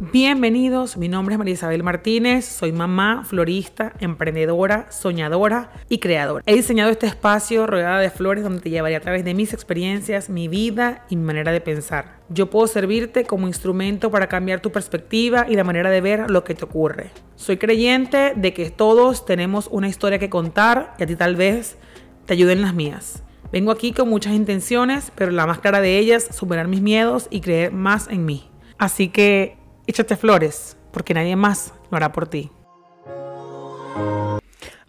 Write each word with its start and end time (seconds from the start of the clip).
Bienvenidos, 0.00 0.96
mi 0.96 1.08
nombre 1.08 1.34
es 1.34 1.38
María 1.38 1.52
Isabel 1.52 1.82
Martínez, 1.82 2.46
soy 2.46 2.72
mamá, 2.72 3.22
florista, 3.26 3.92
emprendedora, 4.00 4.90
soñadora 4.90 5.72
y 5.90 5.98
creadora. 5.98 6.42
He 6.46 6.54
diseñado 6.54 6.90
este 6.90 7.06
espacio 7.06 7.66
rodeada 7.66 7.98
de 7.98 8.08
flores 8.08 8.42
donde 8.42 8.62
te 8.62 8.70
llevaré 8.70 8.96
a 8.96 9.00
través 9.00 9.26
de 9.26 9.34
mis 9.34 9.52
experiencias, 9.52 10.30
mi 10.30 10.48
vida 10.48 11.04
y 11.10 11.16
mi 11.16 11.24
manera 11.24 11.52
de 11.52 11.60
pensar. 11.60 12.16
Yo 12.30 12.48
puedo 12.48 12.66
servirte 12.66 13.26
como 13.26 13.46
instrumento 13.46 14.10
para 14.10 14.26
cambiar 14.26 14.60
tu 14.60 14.72
perspectiva 14.72 15.44
y 15.46 15.54
la 15.54 15.64
manera 15.64 15.90
de 15.90 16.00
ver 16.00 16.30
lo 16.30 16.44
que 16.44 16.54
te 16.54 16.64
ocurre. 16.64 17.10
Soy 17.36 17.58
creyente 17.58 18.32
de 18.34 18.54
que 18.54 18.70
todos 18.70 19.26
tenemos 19.26 19.68
una 19.70 19.88
historia 19.88 20.18
que 20.18 20.30
contar 20.30 20.94
y 20.98 21.02
a 21.02 21.06
ti 21.06 21.14
tal 21.14 21.36
vez 21.36 21.76
te 22.24 22.32
ayuden 22.32 22.62
las 22.62 22.72
mías. 22.72 23.22
Vengo 23.52 23.70
aquí 23.70 23.92
con 23.92 24.08
muchas 24.08 24.32
intenciones, 24.32 25.12
pero 25.14 25.30
la 25.30 25.46
más 25.46 25.58
clara 25.58 25.82
de 25.82 25.98
ellas, 25.98 26.26
superar 26.34 26.68
mis 26.68 26.80
miedos 26.80 27.28
y 27.30 27.42
creer 27.42 27.70
más 27.70 28.08
en 28.08 28.24
mí. 28.24 28.46
Así 28.78 29.08
que 29.08 29.59
échate 29.90 30.14
flores, 30.14 30.76
porque 30.92 31.14
nadie 31.14 31.34
más 31.34 31.74
lo 31.90 31.96
hará 31.96 32.12
por 32.12 32.28
ti. 32.28 32.52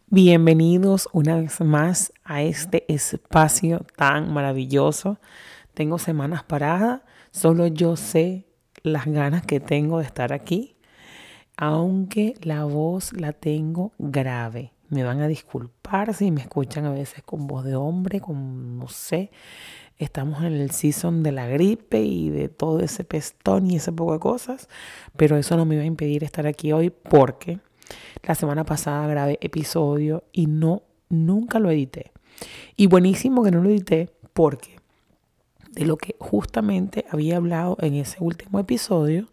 Bienvenidos 0.05 1.09
una 1.11 1.37
vez 1.37 1.59
más 1.61 2.13
a 2.23 2.43
este 2.43 2.85
espacio 2.87 3.83
tan 3.95 4.31
maravilloso. 4.31 5.17
Tengo 5.73 5.97
semanas 5.97 6.43
paradas, 6.43 7.01
solo 7.31 7.65
yo 7.65 7.95
sé 7.95 8.45
las 8.83 9.07
ganas 9.07 9.43
que 9.43 9.59
tengo 9.59 9.97
de 9.97 10.05
estar 10.05 10.33
aquí, 10.33 10.77
aunque 11.57 12.35
la 12.43 12.65
voz 12.65 13.11
la 13.13 13.33
tengo 13.33 13.93
grave. 13.97 14.71
Me 14.89 15.03
van 15.03 15.19
a 15.21 15.27
disculpar 15.27 16.13
si 16.13 16.29
me 16.29 16.41
escuchan 16.41 16.85
a 16.85 16.91
veces 16.91 17.23
con 17.23 17.47
voz 17.47 17.65
de 17.65 17.75
hombre, 17.75 18.19
con 18.19 18.77
no 18.77 18.87
sé. 18.87 19.31
Estamos 20.01 20.39
en 20.43 20.53
el 20.53 20.71
season 20.71 21.21
de 21.21 21.31
la 21.31 21.45
gripe 21.45 22.01
y 22.01 22.31
de 22.31 22.49
todo 22.49 22.79
ese 22.79 23.03
pestón 23.03 23.69
y 23.69 23.75
ese 23.75 23.91
poco 23.91 24.13
de 24.13 24.19
cosas, 24.19 24.67
pero 25.15 25.37
eso 25.37 25.55
no 25.57 25.63
me 25.63 25.75
va 25.75 25.83
a 25.83 25.85
impedir 25.85 26.23
estar 26.23 26.47
aquí 26.47 26.71
hoy 26.71 26.89
porque 26.89 27.59
la 28.23 28.33
semana 28.33 28.63
pasada 28.63 29.05
grabé 29.05 29.37
episodio 29.41 30.23
y 30.31 30.47
no 30.47 30.81
nunca 31.09 31.59
lo 31.59 31.69
edité. 31.69 32.13
Y 32.75 32.87
buenísimo 32.87 33.43
que 33.43 33.51
no 33.51 33.61
lo 33.61 33.69
edité 33.69 34.09
porque 34.33 34.77
de 35.71 35.85
lo 35.85 35.97
que 35.97 36.15
justamente 36.17 37.05
había 37.11 37.37
hablado 37.37 37.77
en 37.79 37.93
ese 37.93 38.17
último 38.21 38.59
episodio, 38.59 39.27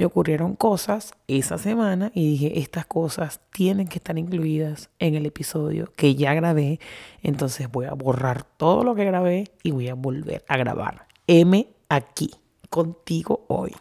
me 0.00 0.06
ocurrieron 0.06 0.56
cosas 0.56 1.12
esa 1.28 1.58
semana 1.58 2.10
y 2.14 2.30
dije, 2.30 2.58
estas 2.58 2.86
cosas 2.86 3.42
tienen 3.52 3.86
que 3.86 3.98
estar 3.98 4.16
incluidas 4.16 4.88
en 4.98 5.14
el 5.14 5.26
episodio 5.26 5.92
que 5.94 6.14
ya 6.14 6.32
grabé, 6.32 6.80
entonces 7.22 7.70
voy 7.70 7.84
a 7.84 7.92
borrar 7.92 8.44
todo 8.44 8.82
lo 8.82 8.94
que 8.94 9.04
grabé 9.04 9.50
y 9.62 9.72
voy 9.72 9.88
a 9.88 9.94
volver 9.94 10.42
a 10.48 10.56
grabar. 10.56 11.06
M 11.26 11.68
aquí, 11.90 12.30
contigo 12.70 13.44
hoy. 13.48 13.72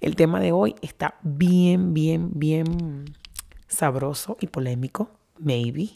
El 0.00 0.14
tema 0.14 0.38
de 0.38 0.52
hoy 0.52 0.76
está 0.80 1.16
bien, 1.22 1.92
bien, 1.92 2.30
bien 2.34 3.16
sabroso 3.66 4.36
y 4.40 4.46
polémico, 4.46 5.10
maybe, 5.40 5.88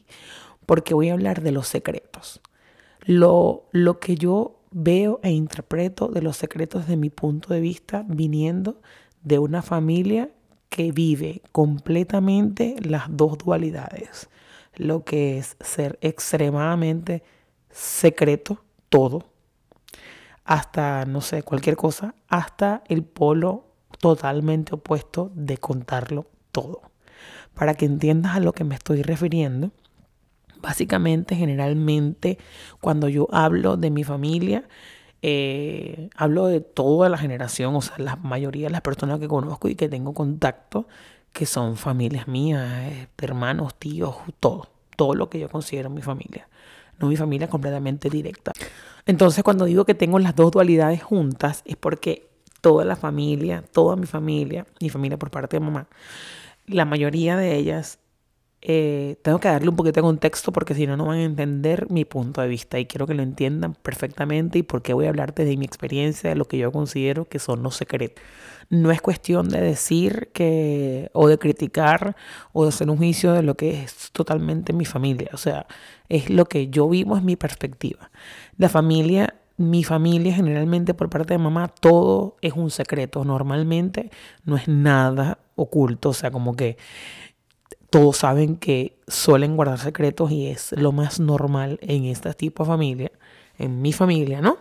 porque 0.67 0.93
voy 0.93 1.11
a 1.11 1.13
hablar 1.13 1.43
de 1.43 1.53
los 1.53 1.69
secretos. 1.69 2.41
Lo, 3.05 3.69
lo 3.71 4.01
que 4.01 4.17
yo 4.17 4.59
veo 4.73 5.21
e 5.23 5.31
interpreto 5.31 6.09
de 6.09 6.21
los 6.21 6.37
secretos 6.37 6.89
de 6.89 6.97
mi 6.97 7.11
punto 7.11 7.55
de 7.55 7.61
vista 7.61 8.05
viniendo 8.09 8.81
de 9.27 9.41
una 9.41 9.61
familia 9.61 10.31
que 10.69 10.93
vive 10.93 11.43
completamente 11.51 12.77
las 12.81 13.05
dos 13.09 13.39
dualidades, 13.39 14.29
lo 14.77 15.05
que 15.05 15.37
es 15.39 15.57
ser 15.59 15.99
extremadamente 16.01 17.25
secreto, 17.69 18.63
todo, 18.89 19.25
hasta, 20.45 21.05
no 21.07 21.23
sé, 21.23 21.43
cualquier 21.43 21.75
cosa, 21.75 22.15
hasta 22.29 22.85
el 22.87 23.03
polo 23.03 23.65
totalmente 23.99 24.77
opuesto 24.77 25.33
de 25.35 25.59
contarlo 25.59 26.27
todo. 26.53 26.83
Para 27.53 27.75
que 27.75 27.87
entiendas 27.87 28.37
a 28.37 28.41
lo 28.41 28.53
que 28.53 28.63
me 28.63 28.77
estoy 28.77 29.03
refiriendo, 29.03 29.73
básicamente, 30.63 31.35
generalmente, 31.35 32.39
cuando 32.81 33.09
yo 33.09 33.27
hablo 33.33 33.77
de 33.77 33.91
mi 33.91 34.05
familia, 34.05 34.69
eh, 35.29 36.09
hablo 36.15 36.47
de 36.47 36.61
toda 36.61 37.09
la 37.09 37.19
generación, 37.19 37.75
o 37.75 37.83
sea, 37.83 37.99
la 37.99 38.15
mayoría 38.15 38.69
de 38.69 38.71
las 38.71 38.81
personas 38.81 39.19
que 39.19 39.27
conozco 39.27 39.69
y 39.69 39.75
que 39.75 39.89
tengo 39.89 40.15
contacto, 40.15 40.87
que 41.33 41.47
son 41.47 41.77
familias 41.77 42.29
mías, 42.29 42.93
eh, 42.93 43.09
hermanos, 43.19 43.75
tíos, 43.75 44.15
todo, 44.39 44.69
todo 44.95 45.15
lo 45.15 45.29
que 45.29 45.41
yo 45.41 45.49
considero 45.49 45.91
mi 45.91 46.01
familia, 46.01 46.49
no 47.01 47.09
mi 47.09 47.17
familia 47.17 47.49
completamente 47.49 48.09
directa. 48.09 48.53
Entonces, 49.05 49.43
cuando 49.43 49.65
digo 49.65 49.85
que 49.85 49.97
tengo 49.97 50.21
las 50.21 50.37
dos 50.37 50.53
dualidades 50.53 51.03
juntas, 51.03 51.63
es 51.65 51.75
porque 51.75 52.31
toda 52.61 52.85
la 52.85 52.95
familia, 52.95 53.65
toda 53.73 53.97
mi 53.97 54.07
familia, 54.07 54.65
mi 54.81 54.91
familia 54.91 55.19
por 55.19 55.33
parte 55.33 55.57
de 55.57 55.61
mamá, 55.65 55.89
la 56.69 56.85
mayoría 56.85 57.37
de 57.37 57.57
ellas 57.57 57.99
eh, 58.69 59.15
tengo 59.23 59.39
que 59.39 59.47
darle 59.47 59.69
un 59.69 59.77
poquito 59.77 60.01
de 60.01 60.03
contexto 60.03 60.51
porque 60.51 60.75
si 60.75 60.89
no, 60.89 60.97
no 60.97 61.07
van 61.07 61.19
a 61.19 61.23
entender 61.23 61.89
mi 61.89 62.05
punto 62.05 62.41
de 62.41 62.49
vista 62.49 62.81
y 62.81 62.87
quiero 62.87 63.07
que 63.07 63.15
lo 63.15 63.23
entiendan 63.23 63.75
perfectamente 63.75 64.59
y 64.59 64.63
porque 64.65 64.93
voy 64.93 65.07
a 65.07 65.11
hablarte 65.11 65.45
de 65.45 65.57
mi 65.57 65.65
experiencia, 65.65 66.31
de 66.31 66.35
lo 66.35 66.47
que 66.47 66.59
yo 66.59 66.73
considero 66.73 67.27
que 67.27 67.39
son 67.39 67.63
los 67.63 67.77
secretos. 67.77 68.25
No 68.69 68.91
es 68.91 69.01
cuestión 69.01 69.49
de 69.51 69.61
decir 69.61 70.31
que, 70.33 71.11
o 71.13 71.29
de 71.29 71.39
criticar, 71.39 72.17
o 72.53 72.65
de 72.65 72.71
hacer 72.71 72.91
un 72.91 72.97
juicio 72.97 73.33
de 73.35 73.45
lo 73.45 73.57
que 73.57 73.85
es 73.85 74.11
totalmente 74.11 74.73
mi 74.73 74.85
familia. 74.85 75.31
O 75.33 75.37
sea, 75.37 75.69
es 76.09 76.29
lo 76.29 76.47
que 76.47 76.67
yo 76.69 76.89
vivo, 76.89 77.17
es 77.17 77.23
mi 77.23 77.37
perspectiva. 77.37 78.11
La 78.59 78.69
familia 78.69 79.35
mi 79.59 79.85
familia 79.85 80.35
generalmente 80.35 80.93
por 80.93 81.09
parte 81.09 81.33
de 81.33 81.39
mamá 81.39 81.69
todo 81.69 82.37
es 82.43 82.53
un 82.53 82.71
secreto. 82.71 83.25
Normalmente 83.25 84.11
no 84.45 84.57
es 84.57 84.69
nada 84.69 85.39
oculto. 85.55 86.11
O 86.11 86.13
sea, 86.13 86.31
como 86.31 86.55
que 86.57 86.77
todos 87.91 88.19
saben 88.19 88.57
que 88.57 88.99
suelen 89.09 89.57
guardar 89.57 89.79
secretos 89.79 90.31
y 90.31 90.47
es 90.47 90.73
lo 90.73 90.93
más 90.93 91.21
normal 91.21 91.79
en 91.83 92.05
este 92.05 92.33
tipo 92.35 92.65
de 92.65 92.69
familia, 92.69 93.13
en 93.59 93.81
mi 93.83 93.93
familia, 93.93 94.41
¿no? 94.41 94.59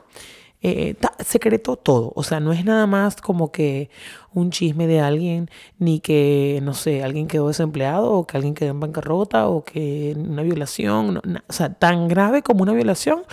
Eh, 0.68 0.96
secreto 1.24 1.75
todo, 1.75 2.12
o 2.16 2.24
sea, 2.24 2.40
no 2.40 2.52
es 2.52 2.66
nada 2.66 2.88
más 2.88 3.18
como 3.18 3.52
que 3.52 3.91
un 4.34 4.50
chisme 4.50 4.88
de 4.88 5.00
alguien, 5.00 5.47
ni 5.78 6.00
que, 6.00 6.59
no 6.63 6.74
sé, 6.74 7.03
alguien 7.03 7.28
quedó 7.28 7.50
desempleado 7.50 8.12
o 8.12 8.25
que 8.25 8.38
alguien 8.38 8.56
quedó 8.56 8.72
en 8.72 8.80
bancarrota 8.80 9.47
o 9.47 9.63
que 9.63 10.16
una 10.18 10.42
violación, 10.42 11.18
o 11.47 11.53
sea, 11.53 11.74
tan 11.75 12.07
grave 12.07 12.42
como 12.42 12.63
una 12.63 12.74
violación 12.74 13.24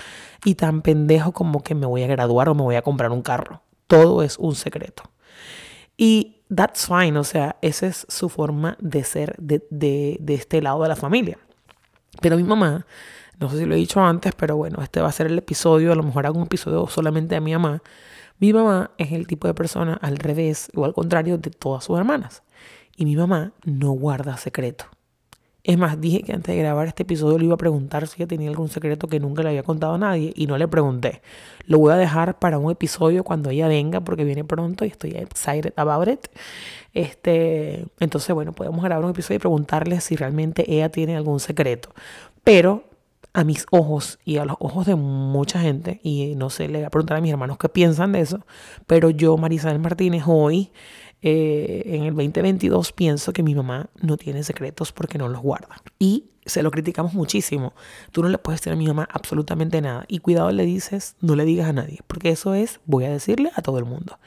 y 0.44 0.56
tan 0.56 0.82
pendejo 0.82 1.32
como 1.32 1.62
que 1.62 1.74
me 1.74 1.86
voy 1.86 2.02
a 2.02 2.06
graduar 2.06 2.50
o 2.50 2.54
me 2.54 2.62
voy 2.62 2.74
a 2.76 2.82
comprar 2.82 3.10
un 3.12 3.22
carro. 3.22 3.62
Todo 3.86 4.22
es 4.22 4.36
un 4.38 4.54
secreto. 4.54 5.04
Y 5.96 6.41
that's 6.54 6.86
fine, 6.86 7.18
o 7.18 7.24
sea, 7.24 7.56
esa 7.62 7.86
es 7.86 8.06
su 8.08 8.28
forma 8.28 8.76
de 8.80 9.04
ser 9.04 9.36
de, 9.38 9.62
de, 9.70 10.34
este 10.34 10.60
lado 10.60 10.82
de 10.82 10.88
la 10.88 10.96
familia. 10.96 11.38
Pero 12.20 12.36
mi 12.36 12.42
mamá, 12.42 12.86
no 13.38 13.50
sé 13.50 13.58
si 13.58 13.64
lo 13.64 13.74
he 13.74 13.78
dicho 13.78 14.00
antes, 14.00 14.34
pero 14.34 14.56
bueno, 14.56 14.82
este 14.82 15.00
va 15.00 15.08
a 15.08 15.12
ser 15.12 15.26
el 15.26 15.38
episodio, 15.38 15.92
a 15.92 15.94
lo 15.94 16.02
mejor 16.02 16.26
hago 16.26 16.38
un 16.38 16.44
episodio 16.44 16.86
solamente 16.86 17.34
de 17.34 17.40
mi 17.40 17.52
mamá. 17.52 17.82
Mi 18.38 18.52
mamá 18.52 18.90
es 18.98 19.12
el 19.12 19.26
tipo 19.26 19.46
de 19.46 19.54
persona 19.54 19.94
al 20.02 20.18
revés 20.18 20.70
o 20.74 20.84
al 20.84 20.92
contrario 20.92 21.38
de 21.38 21.50
todas 21.50 21.84
sus 21.84 21.98
hermanas. 21.98 22.42
Y 22.96 23.04
mi 23.04 23.16
mamá 23.16 23.52
no 23.64 23.92
guarda 23.92 24.36
secreto. 24.36 24.86
Es 25.64 25.78
más, 25.78 26.00
dije 26.00 26.22
que 26.24 26.32
antes 26.32 26.56
de 26.56 26.60
grabar 26.60 26.88
este 26.88 27.04
episodio 27.04 27.38
le 27.38 27.44
iba 27.44 27.54
a 27.54 27.58
preguntar 27.58 28.08
si 28.08 28.20
ella 28.20 28.26
tenía 28.26 28.50
algún 28.50 28.68
secreto 28.68 29.06
que 29.06 29.20
nunca 29.20 29.44
le 29.44 29.50
había 29.50 29.62
contado 29.62 29.94
a 29.94 29.98
nadie 29.98 30.32
y 30.34 30.48
no 30.48 30.58
le 30.58 30.66
pregunté. 30.66 31.22
Lo 31.66 31.78
voy 31.78 31.92
a 31.92 31.96
dejar 31.96 32.40
para 32.40 32.58
un 32.58 32.72
episodio 32.72 33.22
cuando 33.22 33.50
ella 33.50 33.68
venga 33.68 34.00
porque 34.00 34.24
viene 34.24 34.42
pronto 34.42 34.84
y 34.84 34.88
estoy 34.88 35.10
excited 35.12 35.72
about 35.76 36.08
it. 36.08 36.26
Este, 36.94 37.86
entonces, 38.00 38.34
bueno, 38.34 38.52
podemos 38.52 38.82
grabar 38.82 39.04
un 39.04 39.12
episodio 39.12 39.36
y 39.36 39.38
preguntarle 39.38 40.00
si 40.00 40.16
realmente 40.16 40.64
ella 40.68 40.88
tiene 40.88 41.16
algún 41.16 41.38
secreto. 41.38 41.90
Pero 42.42 42.82
a 43.32 43.44
mis 43.44 43.66
ojos 43.70 44.18
y 44.24 44.38
a 44.38 44.44
los 44.44 44.56
ojos 44.58 44.86
de 44.86 44.96
mucha 44.96 45.60
gente, 45.60 46.00
y 46.02 46.34
no 46.36 46.50
sé, 46.50 46.68
le 46.68 46.78
voy 46.78 46.86
a 46.86 46.90
preguntar 46.90 47.18
a 47.18 47.20
mis 47.20 47.30
hermanos 47.30 47.56
qué 47.58 47.68
piensan 47.68 48.12
de 48.12 48.20
eso, 48.20 48.44
pero 48.88 49.10
yo, 49.10 49.36
Marisabel 49.36 49.78
Martínez, 49.78 50.24
hoy 50.26 50.72
eh, 51.22 51.82
en 51.86 52.02
el 52.02 52.14
2022 52.14 52.92
pienso 52.92 53.32
que 53.32 53.42
mi 53.42 53.54
mamá 53.54 53.88
no 54.00 54.16
tiene 54.16 54.42
secretos 54.42 54.92
porque 54.92 55.18
no 55.18 55.28
los 55.28 55.40
guarda. 55.40 55.76
Y 55.98 56.24
se 56.44 56.62
lo 56.62 56.70
criticamos 56.70 57.14
muchísimo. 57.14 57.74
Tú 58.10 58.22
no 58.22 58.28
le 58.28 58.38
puedes 58.38 58.60
decir 58.60 58.72
a 58.72 58.76
mi 58.76 58.86
mamá 58.86 59.08
absolutamente 59.12 59.80
nada. 59.80 60.04
Y 60.08 60.18
cuidado 60.18 60.50
le 60.50 60.64
dices, 60.64 61.16
no 61.20 61.36
le 61.36 61.44
digas 61.44 61.68
a 61.68 61.72
nadie, 61.72 62.00
porque 62.06 62.30
eso 62.30 62.54
es, 62.54 62.80
voy 62.84 63.04
a 63.04 63.10
decirle 63.10 63.52
a 63.54 63.62
todo 63.62 63.78
el 63.78 63.84
mundo. 63.84 64.18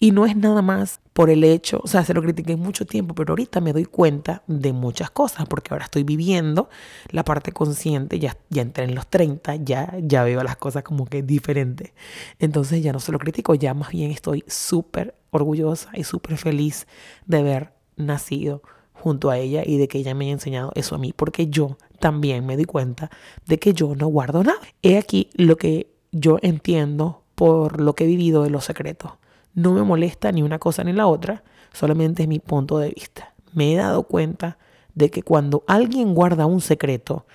Y 0.00 0.10
no 0.10 0.26
es 0.26 0.36
nada 0.36 0.62
más 0.62 1.00
por 1.20 1.28
el 1.28 1.44
hecho, 1.44 1.82
o 1.84 1.86
sea, 1.86 2.02
se 2.02 2.14
lo 2.14 2.22
critiqué 2.22 2.56
mucho 2.56 2.86
tiempo, 2.86 3.14
pero 3.14 3.32
ahorita 3.32 3.60
me 3.60 3.74
doy 3.74 3.84
cuenta 3.84 4.42
de 4.46 4.72
muchas 4.72 5.10
cosas, 5.10 5.46
porque 5.46 5.74
ahora 5.74 5.84
estoy 5.84 6.02
viviendo 6.02 6.70
la 7.10 7.26
parte 7.26 7.52
consciente, 7.52 8.18
ya, 8.18 8.38
ya 8.48 8.62
entré 8.62 8.84
en 8.84 8.94
los 8.94 9.06
30, 9.06 9.56
ya, 9.56 9.98
ya 10.00 10.24
veo 10.24 10.42
las 10.42 10.56
cosas 10.56 10.82
como 10.82 11.04
que 11.04 11.22
diferentes. 11.22 11.92
Entonces 12.38 12.82
ya 12.82 12.94
no 12.94 13.00
se 13.00 13.12
lo 13.12 13.18
critico, 13.18 13.54
ya 13.54 13.74
más 13.74 13.90
bien 13.90 14.10
estoy 14.10 14.44
súper 14.46 15.14
orgullosa 15.28 15.90
y 15.92 16.04
súper 16.04 16.38
feliz 16.38 16.86
de 17.26 17.40
haber 17.40 17.74
nacido 17.96 18.62
junto 18.94 19.28
a 19.28 19.36
ella 19.36 19.62
y 19.66 19.76
de 19.76 19.88
que 19.88 19.98
ella 19.98 20.14
me 20.14 20.24
haya 20.24 20.32
enseñado 20.32 20.72
eso 20.74 20.94
a 20.94 20.98
mí, 20.98 21.12
porque 21.14 21.48
yo 21.48 21.76
también 21.98 22.46
me 22.46 22.56
di 22.56 22.64
cuenta 22.64 23.10
de 23.46 23.58
que 23.58 23.74
yo 23.74 23.94
no 23.94 24.06
guardo 24.06 24.42
nada. 24.42 24.62
He 24.80 24.96
aquí 24.96 25.28
lo 25.34 25.58
que 25.58 25.92
yo 26.12 26.38
entiendo 26.40 27.24
por 27.34 27.78
lo 27.78 27.94
que 27.94 28.04
he 28.04 28.06
vivido 28.06 28.42
de 28.42 28.48
los 28.48 28.64
secretos. 28.64 29.19
No 29.54 29.72
me 29.72 29.82
molesta 29.82 30.32
ni 30.32 30.42
una 30.42 30.58
cosa 30.58 30.84
ni 30.84 30.92
la 30.92 31.06
otra, 31.06 31.42
solamente 31.72 32.22
es 32.22 32.28
mi 32.28 32.38
punto 32.38 32.78
de 32.78 32.90
vista. 32.90 33.34
Me 33.52 33.72
he 33.72 33.76
dado 33.76 34.04
cuenta 34.04 34.58
de 34.94 35.10
que 35.10 35.22
cuando 35.22 35.64
alguien 35.66 36.14
guarda 36.14 36.46
un 36.46 36.60
secreto 36.60 37.26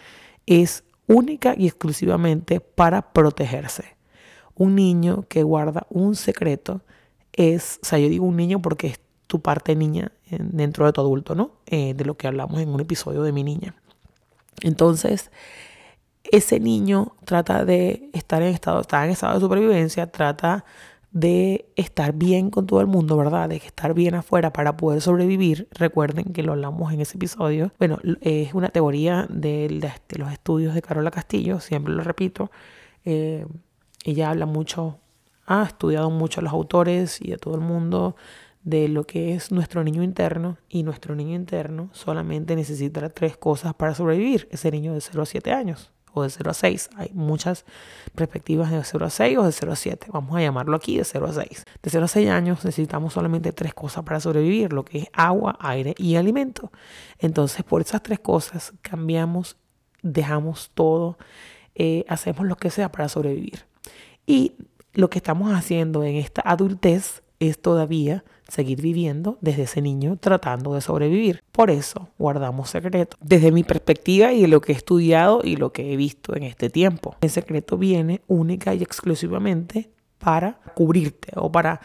es 0.46 0.84
única 1.08 1.56
y 1.58 1.68
exclusivamente 1.68 2.60
para 2.60 3.14
protegerse. 3.14 3.96
Un 4.56 4.76
niño 4.76 5.26
que 5.28 5.44
guarda 5.44 5.86
un 5.90 6.16
secreto 6.16 6.82
es, 7.34 7.80
o 7.84 7.86
sea, 7.86 8.00
yo 8.00 8.10
digo 8.10 8.26
un 8.26 8.38
niño 8.38 8.62
porque 8.62 8.88
es 8.88 9.00
tu 9.28 9.42
parte 9.42 9.76
niña 9.76 10.12
dentro 10.30 10.86
de 10.86 10.94
tu 10.94 11.02
adulto, 11.02 11.36
¿no? 11.36 11.52
Eh, 11.66 11.94
de 11.94 12.06
lo 12.06 12.16
que 12.16 12.28
hablamos 12.28 12.62
en 12.62 12.70
un 12.70 12.80
episodio 12.80 13.24
de 13.24 13.32
mi 13.32 13.44
niña. 13.44 13.76
Entonces, 14.62 15.32
ese 16.24 16.60
niño 16.60 17.16
trata 17.26 17.66
de 17.66 18.10
estar 18.14 18.42
en 18.42 18.54
estado, 18.54 18.82
está 18.82 19.04
en 19.06 19.12
estado 19.12 19.36
de 19.36 19.40
supervivencia, 19.42 20.12
trata 20.12 20.66
de 21.16 21.72
estar 21.78 22.14
bien 22.14 22.50
con 22.50 22.68
todo 22.68 22.82
el 22.82 22.88
mundo, 22.88 23.16
¿verdad? 23.16 23.48
De 23.48 23.56
estar 23.56 23.94
bien 23.94 24.16
afuera 24.16 24.52
para 24.52 24.76
poder 24.76 25.00
sobrevivir. 25.00 25.70
Recuerden 25.72 26.34
que 26.34 26.44
lo 26.44 26.52
hablamos 26.52 26.92
en 26.92 27.00
ese 27.00 27.16
episodio. 27.16 27.72
Bueno, 27.80 28.00
es 28.20 28.54
una 28.54 28.68
teoría 28.68 29.26
de, 29.30 29.70
los 30.18 30.32
estudios 30.34 30.76
de 30.76 30.82
Carola 30.82 31.12
Castillo, 31.12 31.62
siempre 31.62 31.94
lo 31.94 32.04
repito. 32.04 32.52
Eh, 33.06 33.46
ella 34.04 34.30
habla 34.30 34.46
mucho, 34.46 35.00
ha 35.46 35.64
estudiado 35.64 36.10
mucho 36.10 36.42
a 36.42 36.44
los 36.44 36.52
autores 36.52 37.22
y 37.22 37.32
a 37.32 37.38
todo 37.38 37.56
el 37.56 37.62
mundo 37.62 38.18
de 38.66 38.90
lo 38.90 39.06
que 39.06 39.36
es 39.36 39.54
nuestro 39.54 39.86
niño 39.86 40.04
interno 40.04 40.58
y 40.68 40.84
nuestro 40.84 41.16
niño 41.16 41.36
interno 41.36 41.90
solamente 41.94 42.58
necesita 42.58 43.08
tres 43.08 43.38
cosas 43.38 43.74
para 43.74 43.96
sobrevivir. 43.96 44.50
Ese 44.52 44.70
niño 44.70 44.94
de 44.94 45.00
0 45.00 45.22
a 45.22 45.26
7 45.26 45.54
años 45.54 45.95
o 46.16 46.24
de 46.24 46.30
0 46.30 46.52
a 46.52 46.54
6. 46.54 46.90
Hay 46.96 47.12
muchas 47.14 47.66
perspectivas 48.16 48.72
de 48.72 48.84
0 48.84 49.06
a 49.06 49.10
6 49.10 49.38
o 49.38 49.44
de 49.44 49.52
0 49.52 49.72
a 49.72 49.76
7. 49.76 50.08
Vamos 50.12 50.36
a 50.36 50.42
llamarlo 50.42 50.76
aquí 50.76 50.98
de 50.98 51.04
0 51.04 51.28
a 51.28 51.34
6. 51.34 51.66
De 51.84 51.90
0 51.90 52.06
a 52.06 52.08
6 52.08 52.30
años 52.30 52.66
necesitamos 52.66 53.14
solamente 53.14 53.52
tres 53.52 53.74
cosas 53.74 54.04
para 54.04 54.20
sobrevivir, 54.20 54.74
lo 54.74 54.84
que 54.84 55.00
es 55.00 55.08
agua, 55.14 55.58
aire 55.60 55.94
y 55.98 56.16
alimento. 56.16 56.72
Entonces, 57.20 57.64
por 57.64 57.82
esas 57.82 58.02
tres 58.02 58.20
cosas 58.20 58.74
cambiamos, 58.82 59.58
dejamos 60.02 60.72
todo, 60.74 61.18
eh, 61.76 62.06
hacemos 62.08 62.48
lo 62.48 62.56
que 62.56 62.70
sea 62.70 62.92
para 62.92 63.10
sobrevivir. 63.10 63.66
Y 64.26 64.54
lo 64.94 65.10
que 65.10 65.20
estamos 65.20 65.54
haciendo 65.54 66.04
en 66.04 66.16
esta 66.16 66.42
adultez 66.46 67.22
es 67.40 67.62
todavía 67.62 68.24
seguir 68.48 68.82
viviendo 68.82 69.38
desde 69.42 69.64
ese 69.64 69.82
niño 69.82 70.18
tratando 70.20 70.74
de 70.74 70.82
sobrevivir. 70.82 71.44
Por 71.52 71.70
eso 71.70 72.10
guardamos 72.18 72.70
secretos. 72.70 73.20
Desde 73.22 73.52
mi 73.52 73.64
perspectiva 73.64 74.34
y 74.34 74.42
de 74.42 74.48
lo 74.48 74.62
que 74.62 74.74
he 74.74 74.76
estudiado 74.76 75.42
y 75.44 75.56
lo 75.56 75.72
que 75.72 75.94
he 75.94 75.98
visto 75.98 76.36
en 76.36 76.44
este 76.44 76.70
tiempo. 76.70 77.16
El 77.22 77.30
secreto 77.30 77.78
viene 77.78 78.22
única 78.28 78.74
y 78.74 78.84
exclusivamente 78.84 79.90
para 80.20 80.60
cubrirte 80.76 81.32
o 81.36 81.52
para, 81.52 81.82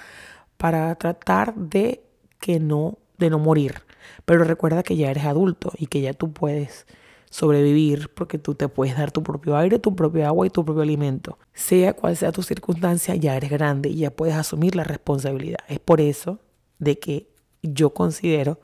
para 0.56 0.94
tratar 0.96 1.54
de 1.54 2.02
que 2.38 2.60
no, 2.60 2.98
de 3.18 3.30
no 3.30 3.38
morir. 3.38 3.82
Pero 4.24 4.44
recuerda 4.44 4.82
que 4.82 4.96
ya 4.96 5.10
eres 5.10 5.24
adulto 5.24 5.72
y 5.76 5.86
que 5.86 6.00
ya 6.00 6.14
tú 6.14 6.32
puedes 6.32 6.86
sobrevivir 7.30 8.10
porque 8.12 8.38
tú 8.38 8.54
te 8.54 8.68
puedes 8.68 8.96
dar 8.96 9.12
tu 9.12 9.22
propio 9.22 9.56
aire, 9.56 9.78
tu 9.78 9.94
propio 9.94 10.26
agua 10.26 10.46
y 10.46 10.50
tu 10.50 10.64
propio 10.64 10.82
alimento. 10.82 11.38
Sea 11.54 11.94
cual 11.94 12.16
sea 12.16 12.32
tu 12.32 12.42
circunstancia, 12.42 13.14
ya 13.14 13.36
eres 13.36 13.50
grande 13.50 13.88
y 13.88 13.96
ya 13.96 14.10
puedes 14.10 14.34
asumir 14.34 14.74
la 14.74 14.84
responsabilidad. 14.84 15.60
Es 15.68 15.78
por 15.78 16.00
eso 16.00 16.40
de 16.78 16.98
que 16.98 17.30
yo 17.62 17.94
considero 17.94 18.60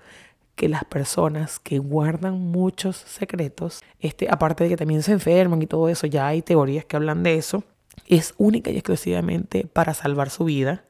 que 0.56 0.68
las 0.68 0.84
personas 0.84 1.60
que 1.60 1.78
guardan 1.78 2.40
muchos 2.40 2.96
secretos, 2.96 3.82
este, 4.00 4.26
aparte 4.30 4.64
de 4.64 4.70
que 4.70 4.76
también 4.76 5.02
se 5.02 5.12
enferman 5.12 5.62
y 5.62 5.66
todo 5.66 5.88
eso, 5.88 6.06
ya 6.06 6.26
hay 6.26 6.42
teorías 6.42 6.84
que 6.84 6.96
hablan 6.96 7.22
de 7.22 7.36
eso, 7.36 7.62
es 8.06 8.34
única 8.38 8.70
y 8.70 8.76
exclusivamente 8.76 9.66
para 9.66 9.94
salvar 9.94 10.30
su 10.30 10.44
vida, 10.44 10.84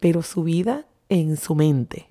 pero 0.00 0.22
su 0.22 0.44
vida 0.44 0.86
en 1.08 1.36
su 1.36 1.54
mente, 1.54 2.08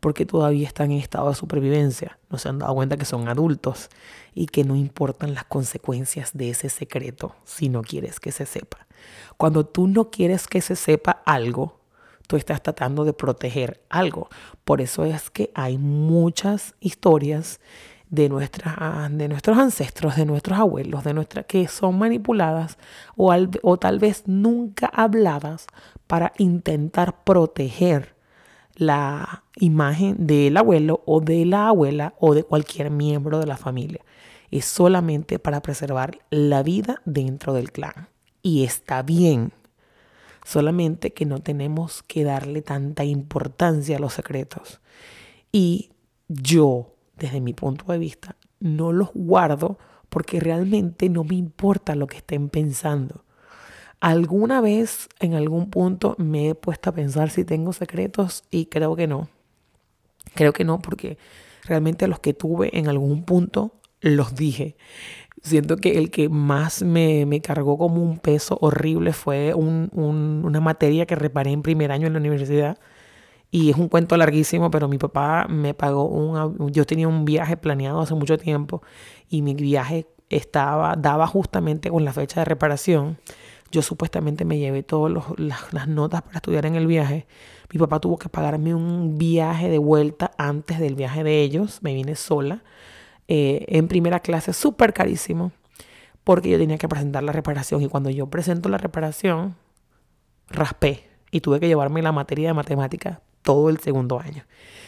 porque 0.00 0.26
todavía 0.26 0.66
están 0.66 0.90
en 0.90 0.98
estado 0.98 1.28
de 1.28 1.34
supervivencia. 1.34 2.18
No 2.30 2.38
se 2.38 2.48
han 2.48 2.58
dado 2.58 2.74
cuenta 2.74 2.96
que 2.96 3.04
son 3.04 3.28
adultos 3.28 3.90
y 4.34 4.46
que 4.46 4.64
no 4.64 4.74
importan 4.74 5.34
las 5.34 5.44
consecuencias 5.44 6.30
de 6.34 6.50
ese 6.50 6.70
secreto 6.70 7.36
si 7.44 7.68
no 7.68 7.82
quieres 7.82 8.18
que 8.18 8.32
se 8.32 8.46
sepa. 8.46 8.86
Cuando 9.36 9.64
tú 9.64 9.86
no 9.86 10.10
quieres 10.10 10.46
que 10.46 10.60
se 10.60 10.76
sepa 10.76 11.22
algo, 11.24 11.80
tú 12.26 12.36
estás 12.36 12.62
tratando 12.62 13.04
de 13.04 13.12
proteger 13.12 13.82
algo. 13.90 14.28
Por 14.64 14.80
eso 14.80 15.04
es 15.04 15.30
que 15.30 15.50
hay 15.54 15.78
muchas 15.78 16.74
historias 16.80 17.60
de, 18.08 18.28
de 18.28 19.28
nuestros 19.28 19.58
ancestros, 19.58 20.16
de 20.16 20.26
nuestros 20.26 20.58
abuelos, 20.58 21.04
de 21.04 21.14
nuestra, 21.14 21.44
que 21.44 21.68
son 21.68 21.98
manipuladas 21.98 22.78
o, 23.16 23.34
o 23.62 23.76
tal 23.78 23.98
vez 23.98 24.24
nunca 24.26 24.86
habladas 24.86 25.66
para 26.06 26.32
intentar 26.38 27.22
proteger 27.24 28.14
la 28.74 29.44
imagen 29.60 30.26
del 30.26 30.56
abuelo 30.56 31.02
o 31.06 31.20
de 31.20 31.44
la 31.44 31.68
abuela 31.68 32.14
o 32.18 32.34
de 32.34 32.42
cualquier 32.42 32.90
miembro 32.90 33.38
de 33.38 33.46
la 33.46 33.56
familia. 33.56 34.00
Es 34.50 34.64
solamente 34.64 35.38
para 35.38 35.62
preservar 35.62 36.18
la 36.30 36.64
vida 36.64 37.00
dentro 37.04 37.52
del 37.52 37.70
clan. 37.70 38.08
Y 38.42 38.64
está 38.64 39.02
bien. 39.02 39.52
Solamente 40.44 41.12
que 41.12 41.26
no 41.26 41.38
tenemos 41.38 42.02
que 42.02 42.24
darle 42.24 42.62
tanta 42.62 43.04
importancia 43.04 43.96
a 43.96 44.00
los 44.00 44.14
secretos. 44.14 44.80
Y 45.52 45.90
yo, 46.28 46.94
desde 47.16 47.40
mi 47.40 47.52
punto 47.52 47.92
de 47.92 47.98
vista, 47.98 48.36
no 48.58 48.92
los 48.92 49.10
guardo 49.14 49.78
porque 50.08 50.40
realmente 50.40 51.08
no 51.08 51.22
me 51.22 51.36
importa 51.36 51.94
lo 51.94 52.06
que 52.06 52.16
estén 52.16 52.48
pensando. 52.48 53.24
Alguna 54.00 54.62
vez, 54.62 55.08
en 55.20 55.34
algún 55.34 55.68
punto, 55.68 56.16
me 56.18 56.48
he 56.48 56.54
puesto 56.54 56.90
a 56.90 56.94
pensar 56.94 57.28
si 57.28 57.44
tengo 57.44 57.74
secretos 57.74 58.44
y 58.50 58.66
creo 58.66 58.96
que 58.96 59.06
no. 59.06 59.28
Creo 60.34 60.52
que 60.52 60.64
no, 60.64 60.80
porque 60.80 61.18
realmente 61.64 62.08
los 62.08 62.20
que 62.20 62.34
tuve 62.34 62.76
en 62.78 62.88
algún 62.88 63.24
punto 63.24 63.80
los 64.00 64.34
dije. 64.34 64.76
Siento 65.42 65.76
que 65.76 65.98
el 65.98 66.10
que 66.10 66.28
más 66.28 66.82
me, 66.82 67.40
cargó 67.42 67.78
como 67.78 68.02
un 68.02 68.18
peso 68.18 68.58
horrible 68.60 69.12
fue 69.12 69.54
una 69.54 70.60
materia 70.60 71.06
que 71.06 71.14
reparé 71.14 71.50
en 71.50 71.62
primer 71.62 71.92
año 71.92 72.06
en 72.06 72.12
la 72.12 72.18
universidad. 72.18 72.78
Y 73.50 73.70
es 73.70 73.76
un 73.76 73.88
cuento 73.88 74.16
larguísimo, 74.16 74.70
pero 74.70 74.86
mi 74.86 74.98
papá 74.98 75.46
me 75.48 75.74
pagó 75.74 76.04
un... 76.06 76.70
Yo 76.72 76.86
tenía 76.86 77.08
un 77.08 77.24
viaje 77.24 77.56
planeado 77.56 78.00
hace 78.00 78.14
mucho 78.14 78.38
tiempo 78.38 78.82
y 79.28 79.42
mi 79.42 79.54
viaje 79.54 80.06
estaba, 80.28 80.94
daba 80.96 81.26
justamente 81.26 81.90
con 81.90 82.04
la 82.04 82.12
fecha 82.12 82.40
de 82.40 82.44
reparación. 82.44 83.18
Yo 83.72 83.82
supuestamente 83.82 84.44
me 84.44 84.58
llevé 84.58 84.82
todas 84.82 85.12
las, 85.36 85.88
notas 85.88 86.22
para 86.22 86.36
estudiar 86.36 86.66
en 86.66 86.76
el 86.76 86.86
viaje. 86.86 87.26
Mi 87.72 87.78
papá 87.78 88.00
tuvo 88.00 88.18
que 88.18 88.28
pagarme 88.28 88.74
un 88.74 89.16
viaje 89.16 89.68
de 89.68 89.78
vuelta 89.78 90.32
antes 90.38 90.78
del 90.80 90.94
viaje 90.94 91.22
de 91.22 91.40
ellos. 91.42 91.80
Me 91.82 91.94
vine 91.94 92.16
sola 92.16 92.62
eh, 93.28 93.64
en 93.68 93.86
primera 93.86 94.20
clase, 94.20 94.52
súper 94.52 94.92
carísimo, 94.92 95.52
porque 96.24 96.50
yo 96.50 96.58
tenía 96.58 96.78
que 96.78 96.88
presentar 96.88 97.22
la 97.22 97.32
reparación. 97.32 97.82
Y 97.82 97.88
cuando 97.88 98.10
yo 98.10 98.26
presento 98.26 98.68
la 98.68 98.78
reparación, 98.78 99.54
raspé 100.48 101.04
y 101.30 101.40
tuve 101.40 101.60
que 101.60 101.68
llevarme 101.68 102.02
la 102.02 102.12
materia 102.12 102.48
de 102.48 102.54
matemática 102.54 103.22
todo 103.42 103.70
el 103.70 103.78
segundo 103.78 104.18
año. 104.18 104.44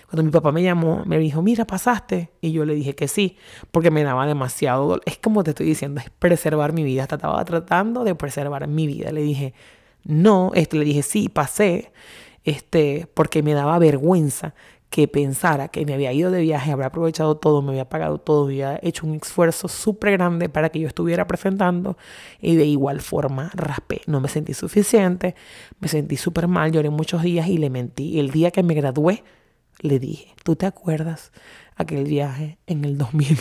Cuando 0.09 0.25
mi 0.25 0.31
papá 0.31 0.53
me 0.53 0.63
llamó, 0.63 1.05
me 1.07 1.19
dijo, 1.19 1.41
mira, 1.41 1.67
pasaste. 1.67 2.31
Y 2.41 2.53
yo 2.53 2.65
le 2.65 2.75
dije 2.75 2.95
que 2.95 3.09
sí, 3.09 3.39
porque 3.71 3.91
me 3.91 4.03
daba 4.03 4.27
demasiado 4.27 4.83
dolor. 4.83 5.03
Es 5.07 5.19
como 5.19 5.43
te 5.43 5.51
estoy 5.51 5.67
diciendo, 5.67 6.01
es 6.01 6.11
preservar 6.11 6.73
mi 6.73 6.85
vida. 6.85 7.03
Estaba 7.03 7.43
tratando 7.45 8.05
de 8.05 8.15
preservar 8.15 8.67
mi 8.69 8.87
vida. 8.87 9.11
Le 9.11 9.23
dije, 9.23 9.55
no, 10.05 10.51
este, 10.55 10.77
le 10.77 10.85
dije, 10.85 11.03
sí, 11.03 11.29
pasé, 11.29 11.93
este, 12.45 13.09
porque 13.15 13.43
me 13.43 13.55
daba 13.55 13.79
vergüenza 13.79 14.55
que 14.93 15.09
pensara 15.09 15.69
que 15.69 15.87
me 15.87 15.95
había 15.95 16.13
ido 16.13 16.31
de 16.31 16.43
viaje, 16.43 16.71
habría 16.71 16.89
aprovechado 16.89 17.39
todo, 17.39 17.63
me 17.63 17.71
había 17.71 17.89
pagado 17.89 18.19
todo, 18.19 18.45
había 18.45 18.79
hecho 18.83 19.07
un 19.07 19.15
esfuerzo 19.15 19.67
súper 19.67 20.13
grande 20.13 20.51
para 20.51 20.69
que 20.69 20.81
yo 20.81 20.87
estuviera 20.87 21.27
presentando 21.27 21.97
y 22.43 22.57
de 22.57 22.67
igual 22.67 23.01
forma 23.01 23.51
raspé. 23.55 24.03
No 24.07 24.21
me 24.21 24.29
sentí 24.29 24.53
suficiente, 24.53 25.35
me 25.81 25.89
sentí 25.89 26.19
súper 26.19 26.47
mal, 26.47 26.73
lloré 26.73 26.91
muchos 26.91 27.23
días 27.23 27.49
y 27.49 27.57
le 27.57 27.71
mentí. 27.71 28.21
El 28.21 28.31
día 28.33 28.51
que 28.51 28.63
me 28.63 28.75
gradué, 28.75 29.25
le 29.81 29.99
dije, 29.99 30.35
¿tú 30.45 30.57
te 30.57 30.67
acuerdas 30.67 31.33
aquel 31.75 32.05
viaje 32.05 32.59
en 32.67 32.85
el 32.85 32.99
2000? 32.99 33.39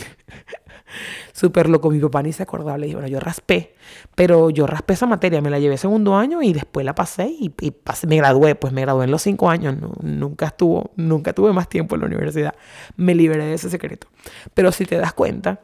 Súper 1.32 1.68
loco, 1.68 1.90
mi 1.90 1.98
papá 1.98 2.22
ni 2.22 2.32
se 2.32 2.42
acordaba. 2.42 2.78
Le 2.78 2.86
dije, 2.86 2.96
bueno, 2.96 3.08
yo 3.08 3.20
raspé, 3.20 3.74
pero 4.14 4.50
yo 4.50 4.66
raspé 4.66 4.94
esa 4.94 5.06
materia, 5.06 5.40
me 5.40 5.50
la 5.50 5.58
llevé 5.58 5.76
segundo 5.76 6.16
año 6.16 6.42
y 6.42 6.52
después 6.52 6.84
la 6.84 6.94
pasé 6.94 7.34
y, 7.38 7.50
pasé, 7.50 8.06
me 8.06 8.16
gradué, 8.16 8.54
pues 8.54 8.72
me 8.72 8.82
gradué 8.82 9.04
en 9.04 9.10
los 9.10 9.22
cinco 9.22 9.50
años, 9.50 9.76
nunca, 10.02 10.46
estuvo, 10.46 10.92
nunca 10.96 11.32
tuve 11.32 11.52
más 11.52 11.68
tiempo 11.68 11.94
en 11.94 12.02
la 12.02 12.06
universidad. 12.06 12.54
Me 12.96 13.14
liberé 13.14 13.46
de 13.46 13.54
ese 13.54 13.70
secreto. 13.70 14.08
Pero 14.54 14.72
si 14.72 14.86
te 14.86 14.96
das 14.96 15.12
cuenta, 15.12 15.60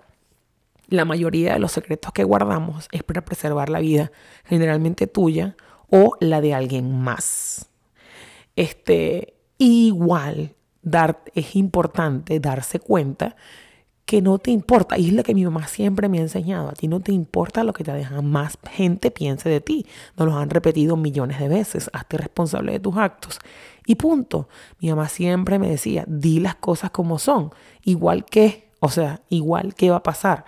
la 0.88 1.04
mayoría 1.04 1.52
de 1.52 1.58
los 1.58 1.72
secretos 1.72 2.12
que 2.12 2.24
guardamos 2.24 2.88
es 2.92 3.02
para 3.02 3.24
preservar 3.24 3.68
la 3.68 3.80
vida, 3.80 4.10
generalmente 4.44 5.06
tuya 5.06 5.56
o 5.90 6.16
la 6.20 6.40
de 6.40 6.54
alguien 6.54 6.98
más. 7.00 7.70
Este, 8.56 9.34
igual, 9.58 10.54
dar, 10.82 11.22
es 11.34 11.56
importante 11.56 12.40
darse 12.40 12.80
cuenta 12.80 13.36
que 14.08 14.22
no 14.22 14.38
te 14.38 14.50
importa. 14.50 14.96
Y 14.96 15.08
es 15.08 15.12
lo 15.12 15.22
que 15.22 15.34
mi 15.34 15.44
mamá 15.44 15.68
siempre 15.68 16.08
me 16.08 16.16
ha 16.16 16.22
enseñado. 16.22 16.70
A 16.70 16.72
ti 16.72 16.88
no 16.88 16.98
te 16.98 17.12
importa 17.12 17.62
lo 17.62 17.74
que 17.74 17.84
te 17.84 17.92
dejan 17.92 18.24
más 18.24 18.56
gente 18.72 19.10
piense 19.10 19.50
de 19.50 19.60
ti. 19.60 19.84
Nos 20.16 20.28
lo 20.28 20.34
han 20.34 20.48
repetido 20.48 20.96
millones 20.96 21.38
de 21.38 21.48
veces. 21.48 21.90
Hazte 21.92 22.16
responsable 22.16 22.72
de 22.72 22.80
tus 22.80 22.96
actos. 22.96 23.38
Y 23.84 23.96
punto. 23.96 24.48
Mi 24.80 24.88
mamá 24.88 25.10
siempre 25.10 25.58
me 25.58 25.68
decía, 25.68 26.04
di 26.08 26.40
las 26.40 26.54
cosas 26.54 26.90
como 26.90 27.18
son. 27.18 27.50
Igual 27.84 28.24
que, 28.24 28.70
o 28.80 28.88
sea, 28.88 29.20
igual 29.28 29.74
que 29.74 29.90
va 29.90 29.96
a 29.96 30.02
pasar 30.02 30.46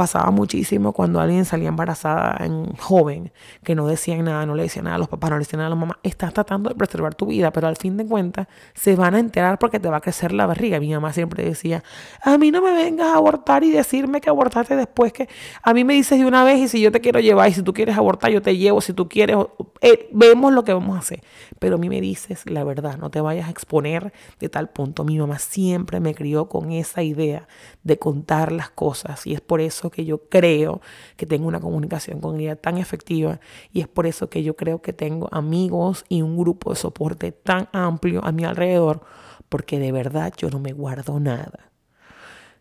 pasaba 0.00 0.30
muchísimo 0.30 0.94
cuando 0.94 1.20
alguien 1.20 1.44
salía 1.44 1.68
embarazada 1.68 2.42
en 2.42 2.72
joven, 2.76 3.32
que 3.62 3.74
no 3.74 3.86
decían 3.86 4.24
nada, 4.24 4.46
no 4.46 4.54
le 4.54 4.62
decían 4.62 4.86
nada 4.86 4.96
a 4.96 4.98
los 4.98 5.08
papás, 5.08 5.28
no 5.28 5.36
le 5.36 5.40
decían 5.40 5.58
nada 5.58 5.66
a 5.66 5.70
la 5.70 5.76
mamá. 5.76 5.98
Estás 6.02 6.32
tratando 6.32 6.70
de 6.70 6.74
preservar 6.74 7.14
tu 7.14 7.26
vida, 7.26 7.50
pero 7.50 7.66
al 7.66 7.76
fin 7.76 7.98
de 7.98 8.06
cuentas 8.06 8.46
se 8.72 8.96
van 8.96 9.14
a 9.14 9.18
enterar 9.18 9.58
porque 9.58 9.78
te 9.78 9.90
va 9.90 9.98
a 9.98 10.00
crecer 10.00 10.32
la 10.32 10.46
barriga. 10.46 10.80
Mi 10.80 10.90
mamá 10.90 11.12
siempre 11.12 11.44
decía, 11.44 11.84
a 12.22 12.38
mí 12.38 12.50
no 12.50 12.62
me 12.62 12.72
vengas 12.72 13.08
a 13.08 13.16
abortar 13.16 13.62
y 13.62 13.70
decirme 13.70 14.22
que 14.22 14.30
abortaste 14.30 14.74
después 14.74 15.12
que 15.12 15.28
a 15.62 15.74
mí 15.74 15.84
me 15.84 15.92
dices 15.92 16.18
de 16.18 16.24
una 16.24 16.44
vez 16.44 16.60
y 16.60 16.68
si 16.68 16.80
yo 16.80 16.90
te 16.90 17.02
quiero 17.02 17.20
llevar 17.20 17.50
y 17.50 17.52
si 17.52 17.62
tú 17.62 17.74
quieres 17.74 17.98
abortar 17.98 18.30
yo 18.30 18.40
te 18.40 18.56
llevo, 18.56 18.80
si 18.80 18.94
tú 18.94 19.06
quieres, 19.06 19.36
eh, 19.82 20.08
vemos 20.12 20.54
lo 20.54 20.64
que 20.64 20.72
vamos 20.72 20.96
a 20.96 21.00
hacer. 21.00 21.22
Pero 21.58 21.74
a 21.74 21.78
mí 21.78 21.90
me 21.90 22.00
dices 22.00 22.48
la 22.48 22.64
verdad, 22.64 22.96
no 22.96 23.10
te 23.10 23.20
vayas 23.20 23.48
a 23.48 23.50
exponer 23.50 24.14
de 24.38 24.48
tal 24.48 24.70
punto. 24.70 25.04
Mi 25.04 25.18
mamá 25.18 25.38
siempre 25.38 26.00
me 26.00 26.14
crió 26.14 26.48
con 26.48 26.72
esa 26.72 27.02
idea 27.02 27.46
de 27.82 27.98
contar 27.98 28.50
las 28.50 28.70
cosas 28.70 29.26
y 29.26 29.34
es 29.34 29.42
por 29.42 29.60
eso 29.60 29.89
que 29.90 30.04
yo 30.04 30.28
creo 30.28 30.80
que 31.16 31.26
tengo 31.26 31.48
una 31.48 31.60
comunicación 31.60 32.20
con 32.20 32.40
ella 32.40 32.56
tan 32.56 32.78
efectiva 32.78 33.40
y 33.72 33.80
es 33.80 33.88
por 33.88 34.06
eso 34.06 34.30
que 34.30 34.42
yo 34.42 34.56
creo 34.56 34.82
que 34.82 34.92
tengo 34.92 35.28
amigos 35.32 36.04
y 36.08 36.22
un 36.22 36.36
grupo 36.36 36.70
de 36.70 36.76
soporte 36.76 37.32
tan 37.32 37.68
amplio 37.72 38.24
a 38.24 38.32
mi 38.32 38.44
alrededor, 38.44 39.02
porque 39.48 39.78
de 39.78 39.92
verdad 39.92 40.32
yo 40.36 40.50
no 40.50 40.60
me 40.60 40.72
guardo 40.72 41.20
nada. 41.20 41.70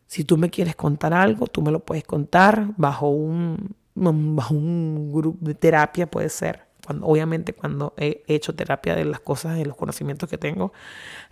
Si 0.07 0.23
tú 0.23 0.37
me 0.37 0.49
quieres 0.49 0.75
contar 0.75 1.13
algo, 1.13 1.47
tú 1.47 1.61
me 1.61 1.71
lo 1.71 1.81
puedes 1.81 2.03
contar 2.03 2.73
bajo 2.77 3.09
un, 3.09 3.75
bajo 3.93 4.55
un 4.55 5.11
grupo 5.11 5.37
de 5.41 5.53
terapia, 5.53 6.09
puede 6.09 6.29
ser. 6.29 6.67
Cuando, 6.85 7.05
obviamente 7.05 7.53
cuando 7.53 7.93
he 7.97 8.23
hecho 8.27 8.55
terapia 8.55 8.95
de 8.95 9.05
las 9.05 9.19
cosas, 9.19 9.55
de 9.55 9.65
los 9.65 9.75
conocimientos 9.75 10.27
que 10.27 10.39
tengo, 10.39 10.73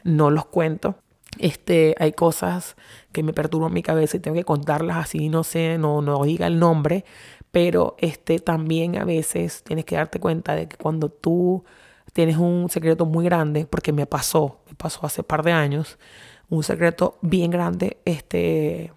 no 0.04 0.30
los 0.30 0.46
cuento 0.46 0.96
este, 1.40 1.96
hay 2.00 2.14
cosas 2.14 2.76
que 3.12 3.24
me 3.24 3.34
perturban 3.34 3.74
mi 3.74 3.84
cabeza 3.84 4.18
y 4.18 4.20
tengo 4.20 4.36
que 4.36 4.44
contarlas 4.44 4.98
así, 4.98 5.30
no 5.30 5.44
sé, 5.44 5.78
no, 5.78 6.02
no 6.02 6.24
diga 6.24 6.48
el 6.48 6.60
nombre, 6.60 7.06
pero 7.52 7.96
este, 8.00 8.40
también 8.40 8.98
a 8.98 9.06
veces 9.06 9.64
tienes 9.64 9.86
que 9.86 9.96
darte 9.96 10.20
cuenta 10.20 10.56
de 10.56 10.68
que 10.68 10.78
cuando 10.78 11.10
tú 11.10 11.64
tienes 12.14 12.38
un 12.38 12.70
secreto 12.70 13.06
muy 13.06 13.26
grande, 13.26 13.66
porque 13.66 13.94
me 13.94 14.06
pasó, 14.06 14.60
me 14.68 14.76
pasó 14.76 15.06
hace 15.06 15.24
par 15.24 15.44
de 15.44 15.52
años, 15.52 15.98
un 16.50 16.64
secreto 16.64 17.18
bien 17.22 17.52
grande, 17.52 17.98
este, 18.06 18.92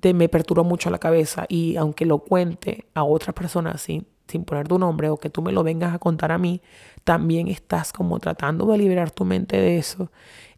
te, 0.00 0.14
me 0.14 0.28
perturba 0.28 0.62
mucho 0.62 0.90
la 0.90 0.98
cabeza 0.98 1.46
y 1.48 1.76
aunque 1.76 2.06
lo 2.06 2.18
cuente 2.18 2.86
a 2.94 3.04
otras 3.04 3.34
personas 3.34 3.82
sin, 3.82 4.06
sin 4.28 4.44
poner 4.44 4.68
tu 4.68 4.78
nombre 4.78 5.08
o 5.08 5.16
que 5.16 5.30
tú 5.30 5.42
me 5.42 5.52
lo 5.52 5.62
vengas 5.62 5.94
a 5.94 5.98
contar 5.98 6.32
a 6.32 6.38
mí, 6.38 6.60
también 7.04 7.48
estás 7.48 7.92
como 7.92 8.18
tratando 8.20 8.66
de 8.66 8.78
liberar 8.78 9.10
tu 9.10 9.24
mente 9.24 9.60
de 9.60 9.78
eso 9.78 10.10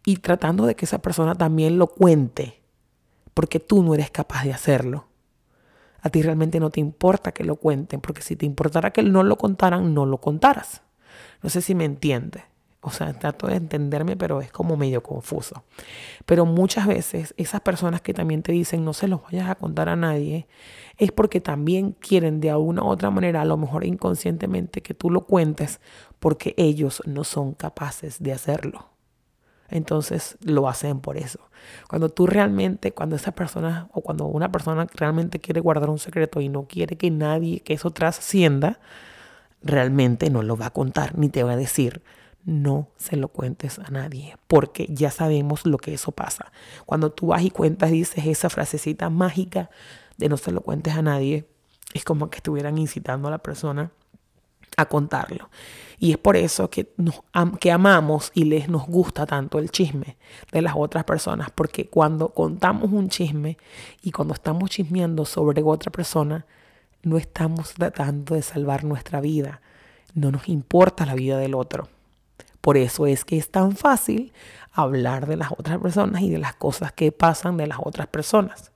y 0.04 0.16
tratando 0.16 0.66
de 0.66 0.76
que 0.76 0.84
esa 0.84 0.98
persona 0.98 1.34
también 1.34 1.78
lo 1.78 1.86
cuente, 1.86 2.60
porque 3.32 3.58
tú 3.58 3.82
no 3.82 3.94
eres 3.94 4.10
capaz 4.10 4.44
de 4.44 4.52
hacerlo. 4.52 5.06
A 6.02 6.10
ti 6.10 6.22
realmente 6.22 6.60
no 6.60 6.68
te 6.68 6.80
importa 6.80 7.32
que 7.32 7.44
lo 7.44 7.56
cuenten, 7.56 8.00
porque 8.00 8.20
si 8.20 8.36
te 8.36 8.44
importara 8.44 8.92
que 8.92 9.02
no 9.02 9.22
lo 9.22 9.36
contaran, 9.36 9.94
no 9.94 10.04
lo 10.04 10.18
contaras. 10.18 10.82
No 11.42 11.48
sé 11.48 11.62
si 11.62 11.74
me 11.74 11.86
entiendes. 11.86 12.42
O 12.82 12.90
sea, 12.90 13.14
trato 13.14 13.46
de 13.46 13.56
entenderme, 13.56 14.14
pero 14.14 14.42
es 14.42 14.52
como 14.52 14.76
medio 14.76 15.02
confuso. 15.02 15.64
Pero 16.26 16.44
muchas 16.44 16.86
veces 16.86 17.32
esas 17.38 17.62
personas 17.62 18.02
que 18.02 18.12
también 18.12 18.42
te 18.42 18.52
dicen 18.52 18.84
no 18.84 18.92
se 18.92 19.08
los 19.08 19.22
vayas 19.22 19.48
a 19.48 19.54
contar 19.54 19.88
a 19.88 19.96
nadie, 19.96 20.46
es 20.98 21.10
porque 21.10 21.40
también 21.40 21.92
quieren 21.92 22.40
de 22.40 22.50
alguna 22.50 22.82
u 22.82 22.88
otra 22.88 23.08
manera, 23.10 23.40
a 23.40 23.46
lo 23.46 23.56
mejor 23.56 23.86
inconscientemente, 23.86 24.82
que 24.82 24.92
tú 24.92 25.08
lo 25.08 25.24
cuentes, 25.24 25.80
porque 26.18 26.52
ellos 26.58 27.02
no 27.06 27.24
son 27.24 27.54
capaces 27.54 28.22
de 28.22 28.34
hacerlo 28.34 28.93
entonces 29.70 30.36
lo 30.42 30.68
hacen 30.68 31.00
por 31.00 31.16
eso. 31.16 31.40
Cuando 31.88 32.08
tú 32.08 32.26
realmente, 32.26 32.92
cuando 32.92 33.16
esa 33.16 33.32
persona 33.32 33.88
o 33.92 34.02
cuando 34.02 34.26
una 34.26 34.52
persona 34.52 34.86
realmente 34.94 35.40
quiere 35.40 35.60
guardar 35.60 35.90
un 35.90 35.98
secreto 35.98 36.40
y 36.40 36.48
no 36.48 36.64
quiere 36.64 36.96
que 36.96 37.10
nadie, 37.10 37.60
que 37.60 37.74
eso 37.74 37.90
trascienda, 37.90 38.80
realmente 39.62 40.30
no 40.30 40.42
lo 40.42 40.56
va 40.56 40.66
a 40.66 40.70
contar 40.70 41.16
ni 41.18 41.28
te 41.28 41.42
va 41.42 41.52
a 41.52 41.56
decir. 41.56 42.02
No 42.44 42.88
se 42.98 43.16
lo 43.16 43.28
cuentes 43.28 43.78
a 43.78 43.90
nadie, 43.90 44.36
porque 44.48 44.86
ya 44.90 45.10
sabemos 45.10 45.64
lo 45.64 45.78
que 45.78 45.94
eso 45.94 46.12
pasa. 46.12 46.52
Cuando 46.84 47.10
tú 47.10 47.28
vas 47.28 47.42
y 47.42 47.50
cuentas, 47.50 47.90
dices 47.90 48.26
esa 48.26 48.50
frasecita 48.50 49.08
mágica 49.08 49.70
de 50.18 50.28
no 50.28 50.36
se 50.36 50.52
lo 50.52 50.60
cuentes 50.60 50.94
a 50.94 51.00
nadie, 51.00 51.48
es 51.94 52.04
como 52.04 52.28
que 52.28 52.36
estuvieran 52.36 52.76
incitando 52.76 53.28
a 53.28 53.30
la 53.30 53.38
persona 53.38 53.92
a 54.76 54.86
contarlo. 54.86 55.50
Y 55.98 56.12
es 56.12 56.18
por 56.18 56.36
eso 56.36 56.68
que, 56.70 56.92
nos, 56.96 57.22
que 57.60 57.70
amamos 57.70 58.30
y 58.34 58.44
les 58.44 58.68
nos 58.68 58.86
gusta 58.86 59.26
tanto 59.26 59.58
el 59.58 59.70
chisme 59.70 60.16
de 60.52 60.62
las 60.62 60.74
otras 60.76 61.04
personas, 61.04 61.50
porque 61.54 61.86
cuando 61.86 62.30
contamos 62.30 62.92
un 62.92 63.08
chisme 63.08 63.56
y 64.02 64.10
cuando 64.10 64.34
estamos 64.34 64.70
chismeando 64.70 65.24
sobre 65.24 65.62
otra 65.62 65.90
persona, 65.90 66.46
no 67.02 67.16
estamos 67.16 67.74
tratando 67.74 68.34
de 68.34 68.42
salvar 68.42 68.84
nuestra 68.84 69.20
vida, 69.20 69.60
no 70.14 70.30
nos 70.30 70.48
importa 70.48 71.06
la 71.06 71.14
vida 71.14 71.38
del 71.38 71.54
otro. 71.54 71.88
Por 72.60 72.76
eso 72.76 73.06
es 73.06 73.24
que 73.24 73.36
es 73.36 73.50
tan 73.50 73.76
fácil 73.76 74.32
hablar 74.72 75.26
de 75.26 75.36
las 75.36 75.52
otras 75.52 75.78
personas 75.78 76.22
y 76.22 76.30
de 76.30 76.38
las 76.38 76.54
cosas 76.54 76.92
que 76.92 77.12
pasan 77.12 77.56
de 77.56 77.66
las 77.66 77.78
otras 77.82 78.06
personas, 78.08 78.72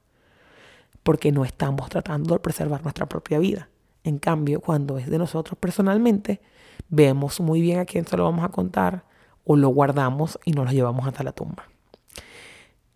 porque 1.02 1.33
no 1.33 1.45
estamos 1.45 1.88
tratando 1.88 2.35
de 2.35 2.40
preservar 2.40 2.83
nuestra 2.83 3.07
propia 3.07 3.38
vida. 3.38 3.69
En 4.05 4.19
cambio, 4.19 4.61
cuando 4.61 4.99
es 4.99 5.09
de 5.11 5.19
nosotros 5.19 5.59
personalmente, 5.59 6.40
vemos 6.88 7.40
muy 7.40 7.61
bien 7.61 7.78
a 7.81 7.85
quién 7.85 8.07
se 8.07 8.17
lo 8.17 8.25
vamos 8.25 8.45
a 8.45 8.50
contar 8.50 9.05
o 9.45 9.57
lo 9.57 9.69
guardamos 9.69 10.38
y 10.45 10.52
nos 10.52 10.67
lo 10.67 10.73
llevamos 10.73 11.07
hasta 11.07 11.25
la 11.25 11.33
tumba. 11.33 11.69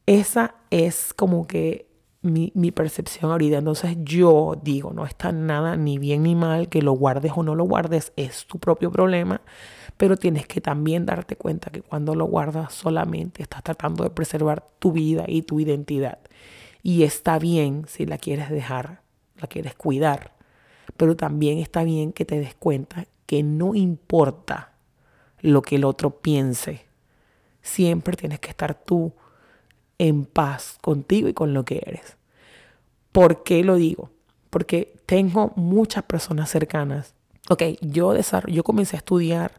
Esa 0.06 0.56
es 0.70 1.14
como 1.14 1.46
que 1.46 1.88
mi, 2.22 2.52
mi, 2.54 2.70
percepción 2.70 3.30
ahorita. 3.30 3.58
Entonces 3.58 3.96
yo 4.00 4.58
digo, 4.62 4.92
no 4.92 5.04
está 5.04 5.32
nada 5.32 5.76
ni 5.76 5.98
bien 5.98 6.22
ni 6.22 6.34
mal 6.34 6.68
que 6.68 6.82
lo 6.82 6.92
guardes 6.92 7.32
o 7.34 7.42
no 7.42 7.54
lo 7.54 7.64
guardes, 7.64 8.12
es 8.16 8.46
tu 8.46 8.58
propio 8.58 8.90
problema, 8.90 9.40
pero 9.96 10.16
tienes 10.16 10.46
que 10.46 10.60
también 10.60 11.06
darte 11.06 11.36
cuenta 11.36 11.70
que 11.70 11.82
cuando 11.82 12.14
lo 12.14 12.26
guardas 12.26 12.72
solamente 12.72 13.42
estás 13.42 13.62
tratando 13.62 14.04
de 14.04 14.10
preservar 14.10 14.66
tu 14.78 14.92
vida 14.92 15.24
y 15.26 15.42
tu 15.42 15.60
identidad. 15.60 16.18
Y 16.82 17.04
está 17.04 17.38
bien 17.38 17.84
si 17.86 18.06
la 18.06 18.18
quieres 18.18 18.50
dejar, 18.50 19.02
la 19.36 19.46
quieres 19.46 19.74
cuidar, 19.74 20.32
pero 20.96 21.16
también 21.16 21.58
está 21.58 21.84
bien 21.84 22.12
que 22.12 22.24
te 22.24 22.38
des 22.38 22.54
cuenta 22.54 23.06
que 23.26 23.42
no 23.42 23.74
importa 23.74 24.72
lo 25.40 25.62
que 25.62 25.76
el 25.76 25.84
otro 25.84 26.20
piense, 26.20 26.86
siempre 27.62 28.16
tienes 28.16 28.40
que 28.40 28.50
estar 28.50 28.74
tú 28.74 29.12
en 29.98 30.24
paz 30.24 30.78
contigo 30.80 31.28
y 31.28 31.34
con 31.34 31.54
lo 31.54 31.64
que 31.64 31.82
eres. 31.86 32.16
¿Por 33.12 33.42
qué 33.42 33.62
lo 33.62 33.76
digo? 33.76 34.10
Porque 34.50 34.94
tengo 35.06 35.52
muchas 35.56 36.04
personas 36.04 36.50
cercanas. 36.50 37.14
Ok, 37.48 37.62
yo, 37.80 38.14
yo 38.48 38.64
comencé 38.64 38.96
a 38.96 38.98
estudiar 38.98 39.52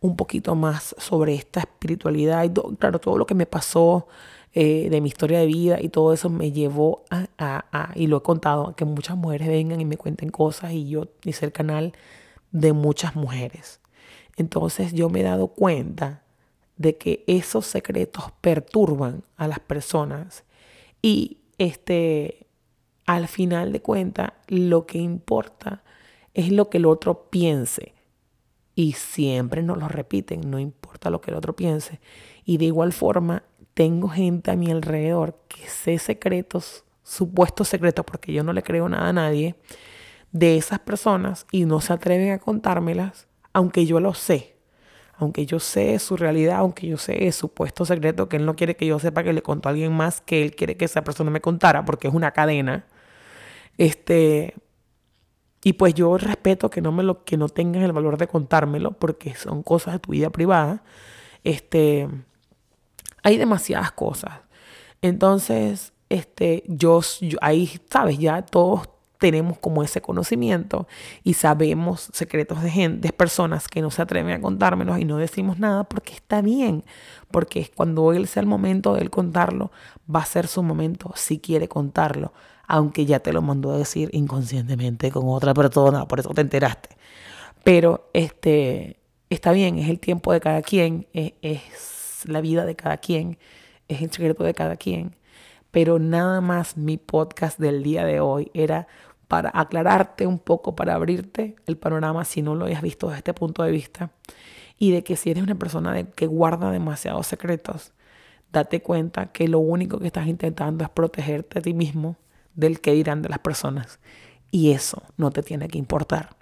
un 0.00 0.16
poquito 0.16 0.54
más 0.54 0.94
sobre 0.98 1.34
esta 1.34 1.60
espiritualidad 1.60 2.44
y 2.44 2.50
claro, 2.76 2.98
todo 2.98 3.16
lo 3.16 3.26
que 3.26 3.34
me 3.34 3.46
pasó 3.46 4.08
eh, 4.54 4.88
de 4.90 5.00
mi 5.00 5.08
historia 5.08 5.38
de 5.38 5.46
vida 5.46 5.78
y 5.80 5.88
todo 5.88 6.12
eso 6.12 6.28
me 6.28 6.52
llevó 6.52 7.04
a, 7.10 7.26
a, 7.38 7.92
y 7.94 8.06
lo 8.06 8.18
he 8.18 8.22
contado, 8.22 8.68
a 8.68 8.76
que 8.76 8.84
muchas 8.84 9.16
mujeres 9.16 9.48
vengan 9.48 9.80
y 9.80 9.84
me 9.84 9.96
cuenten 9.96 10.28
cosas 10.28 10.72
y 10.72 10.88
yo 10.88 11.08
hice 11.24 11.46
el 11.46 11.52
canal 11.52 11.92
de 12.50 12.72
muchas 12.72 13.16
mujeres. 13.16 13.80
Entonces 14.36 14.92
yo 14.92 15.08
me 15.08 15.20
he 15.20 15.24
dado 15.24 15.48
cuenta 15.48 16.22
de 16.76 16.96
que 16.96 17.24
esos 17.26 17.66
secretos 17.66 18.24
perturban 18.40 19.24
a 19.36 19.48
las 19.48 19.60
personas 19.60 20.44
y 21.00 21.38
este 21.58 22.46
al 23.06 23.28
final 23.28 23.72
de 23.72 23.80
cuentas 23.80 24.32
lo 24.48 24.86
que 24.86 24.98
importa 24.98 25.82
es 26.34 26.50
lo 26.50 26.70
que 26.70 26.78
el 26.78 26.86
otro 26.86 27.30
piense 27.30 27.94
y 28.74 28.92
siempre 28.92 29.62
nos 29.62 29.78
lo 29.78 29.88
repiten, 29.88 30.50
no 30.50 30.58
importa 30.58 31.10
lo 31.10 31.20
que 31.20 31.30
el 31.30 31.36
otro 31.36 31.54
piense. 31.54 32.00
Y 32.44 32.56
de 32.56 32.66
igual 32.66 32.92
forma 32.92 33.44
tengo 33.74 34.08
gente 34.08 34.50
a 34.50 34.56
mi 34.56 34.70
alrededor 34.70 35.38
que 35.48 35.68
sé 35.68 35.98
secretos, 35.98 36.84
supuestos 37.02 37.68
secretos, 37.68 38.04
porque 38.04 38.32
yo 38.32 38.44
no 38.44 38.52
le 38.52 38.62
creo 38.62 38.88
nada 38.88 39.08
a 39.08 39.12
nadie, 39.12 39.56
de 40.32 40.56
esas 40.56 40.78
personas 40.78 41.46
y 41.50 41.64
no 41.66 41.80
se 41.80 41.92
atreven 41.92 42.32
a 42.32 42.38
contármelas, 42.38 43.28
aunque 43.52 43.86
yo 43.86 44.00
lo 44.00 44.14
sé. 44.14 44.56
Aunque 45.18 45.46
yo 45.46 45.60
sé 45.60 45.98
su 46.00 46.16
realidad, 46.16 46.56
aunque 46.56 46.88
yo 46.88 46.96
sé 46.96 47.30
supuesto 47.32 47.84
secreto 47.84 48.28
que 48.28 48.38
él 48.38 48.46
no 48.46 48.56
quiere 48.56 48.76
que 48.76 48.86
yo 48.86 48.98
sepa 48.98 49.22
que 49.22 49.32
le 49.32 49.42
contó 49.42 49.68
a 49.68 49.72
alguien 49.72 49.92
más 49.92 50.20
que 50.20 50.42
él 50.42 50.56
quiere 50.56 50.76
que 50.76 50.86
esa 50.86 51.04
persona 51.04 51.30
me 51.30 51.40
contara, 51.40 51.84
porque 51.84 52.08
es 52.08 52.14
una 52.14 52.32
cadena. 52.32 52.86
Este, 53.78 54.56
y 55.62 55.74
pues 55.74 55.94
yo 55.94 56.18
respeto 56.18 56.70
que 56.70 56.80
no 56.80 56.92
me 56.92 57.02
lo 57.04 57.24
que 57.24 57.36
no 57.36 57.48
tengan 57.48 57.82
el 57.82 57.92
valor 57.92 58.18
de 58.18 58.26
contármelo 58.26 58.92
porque 58.92 59.34
son 59.34 59.62
cosas 59.62 59.94
de 59.94 60.00
tu 60.00 60.10
vida 60.12 60.30
privada. 60.30 60.82
Este, 61.44 62.08
hay 63.22 63.36
demasiadas 63.36 63.92
cosas. 63.92 64.32
Entonces, 65.00 65.92
este, 66.08 66.62
yo, 66.66 67.00
ahí, 67.40 67.80
sabes, 67.90 68.18
ya 68.18 68.42
todos 68.42 68.88
tenemos 69.18 69.56
como 69.58 69.84
ese 69.84 70.02
conocimiento 70.02 70.88
y 71.22 71.34
sabemos 71.34 72.10
secretos 72.12 72.60
de 72.60 72.70
gente, 72.70 73.06
de 73.06 73.12
personas 73.12 73.68
que 73.68 73.80
no 73.80 73.90
se 73.90 74.02
atreven 74.02 74.34
a 74.34 74.40
contármelos 74.40 74.98
y 74.98 75.04
no 75.04 75.16
decimos 75.16 75.60
nada 75.60 75.84
porque 75.84 76.14
está 76.14 76.42
bien, 76.42 76.84
porque 77.30 77.70
cuando 77.74 78.12
él 78.12 78.26
sea 78.26 78.40
el 78.40 78.48
momento 78.48 78.94
de 78.94 79.02
él 79.02 79.10
contarlo, 79.10 79.70
va 80.12 80.20
a 80.20 80.26
ser 80.26 80.48
su 80.48 80.62
momento 80.62 81.12
si 81.14 81.38
quiere 81.38 81.68
contarlo, 81.68 82.32
aunque 82.66 83.06
ya 83.06 83.20
te 83.20 83.32
lo 83.32 83.42
mandó 83.42 83.72
a 83.72 83.78
decir 83.78 84.10
inconscientemente 84.12 85.12
con 85.12 85.28
otra 85.28 85.54
persona, 85.54 86.06
por 86.08 86.18
eso 86.18 86.30
te 86.30 86.40
enteraste. 86.40 86.90
Pero 87.62 88.10
este, 88.12 88.98
está 89.30 89.52
bien, 89.52 89.78
es 89.78 89.88
el 89.88 90.00
tiempo 90.00 90.32
de 90.32 90.40
cada 90.40 90.62
quien, 90.62 91.06
es, 91.12 91.32
es 91.42 91.62
la 92.28 92.40
vida 92.40 92.64
de 92.64 92.76
cada 92.76 92.98
quien, 92.98 93.38
es 93.88 94.02
el 94.02 94.10
secreto 94.10 94.44
de 94.44 94.54
cada 94.54 94.76
quien. 94.76 95.16
Pero 95.70 95.98
nada 95.98 96.40
más 96.40 96.76
mi 96.76 96.98
podcast 96.98 97.58
del 97.58 97.82
día 97.82 98.04
de 98.04 98.20
hoy 98.20 98.50
era 98.54 98.86
para 99.28 99.50
aclararte 99.54 100.26
un 100.26 100.38
poco, 100.38 100.76
para 100.76 100.94
abrirte 100.94 101.56
el 101.66 101.78
panorama 101.78 102.24
si 102.24 102.42
no 102.42 102.54
lo 102.54 102.66
hayas 102.66 102.82
visto 102.82 103.06
desde 103.06 103.18
este 103.18 103.34
punto 103.34 103.62
de 103.62 103.70
vista. 103.70 104.10
Y 104.78 104.90
de 104.90 105.02
que 105.02 105.16
si 105.16 105.30
eres 105.30 105.42
una 105.42 105.54
persona 105.54 106.02
que 106.02 106.26
guarda 106.26 106.70
demasiados 106.70 107.26
secretos, 107.26 107.92
date 108.52 108.82
cuenta 108.82 109.32
que 109.32 109.48
lo 109.48 109.58
único 109.58 109.98
que 109.98 110.08
estás 110.08 110.26
intentando 110.26 110.84
es 110.84 110.90
protegerte 110.90 111.60
a 111.60 111.62
ti 111.62 111.72
mismo 111.72 112.16
del 112.54 112.80
que 112.80 112.92
dirán 112.92 113.22
de 113.22 113.30
las 113.30 113.38
personas. 113.38 114.00
Y 114.50 114.72
eso 114.72 115.02
no 115.16 115.30
te 115.30 115.42
tiene 115.42 115.68
que 115.68 115.78
importar. 115.78 116.36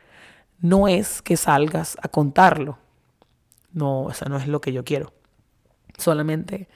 No 0.58 0.88
es 0.88 1.22
que 1.22 1.36
salgas 1.36 1.96
a 2.02 2.08
contarlo. 2.08 2.78
No, 3.72 4.10
eso 4.10 4.28
no 4.28 4.36
es 4.36 4.48
lo 4.48 4.60
que 4.60 4.72
yo 4.72 4.84
quiero. 4.84 5.12
Solamente 6.00 6.68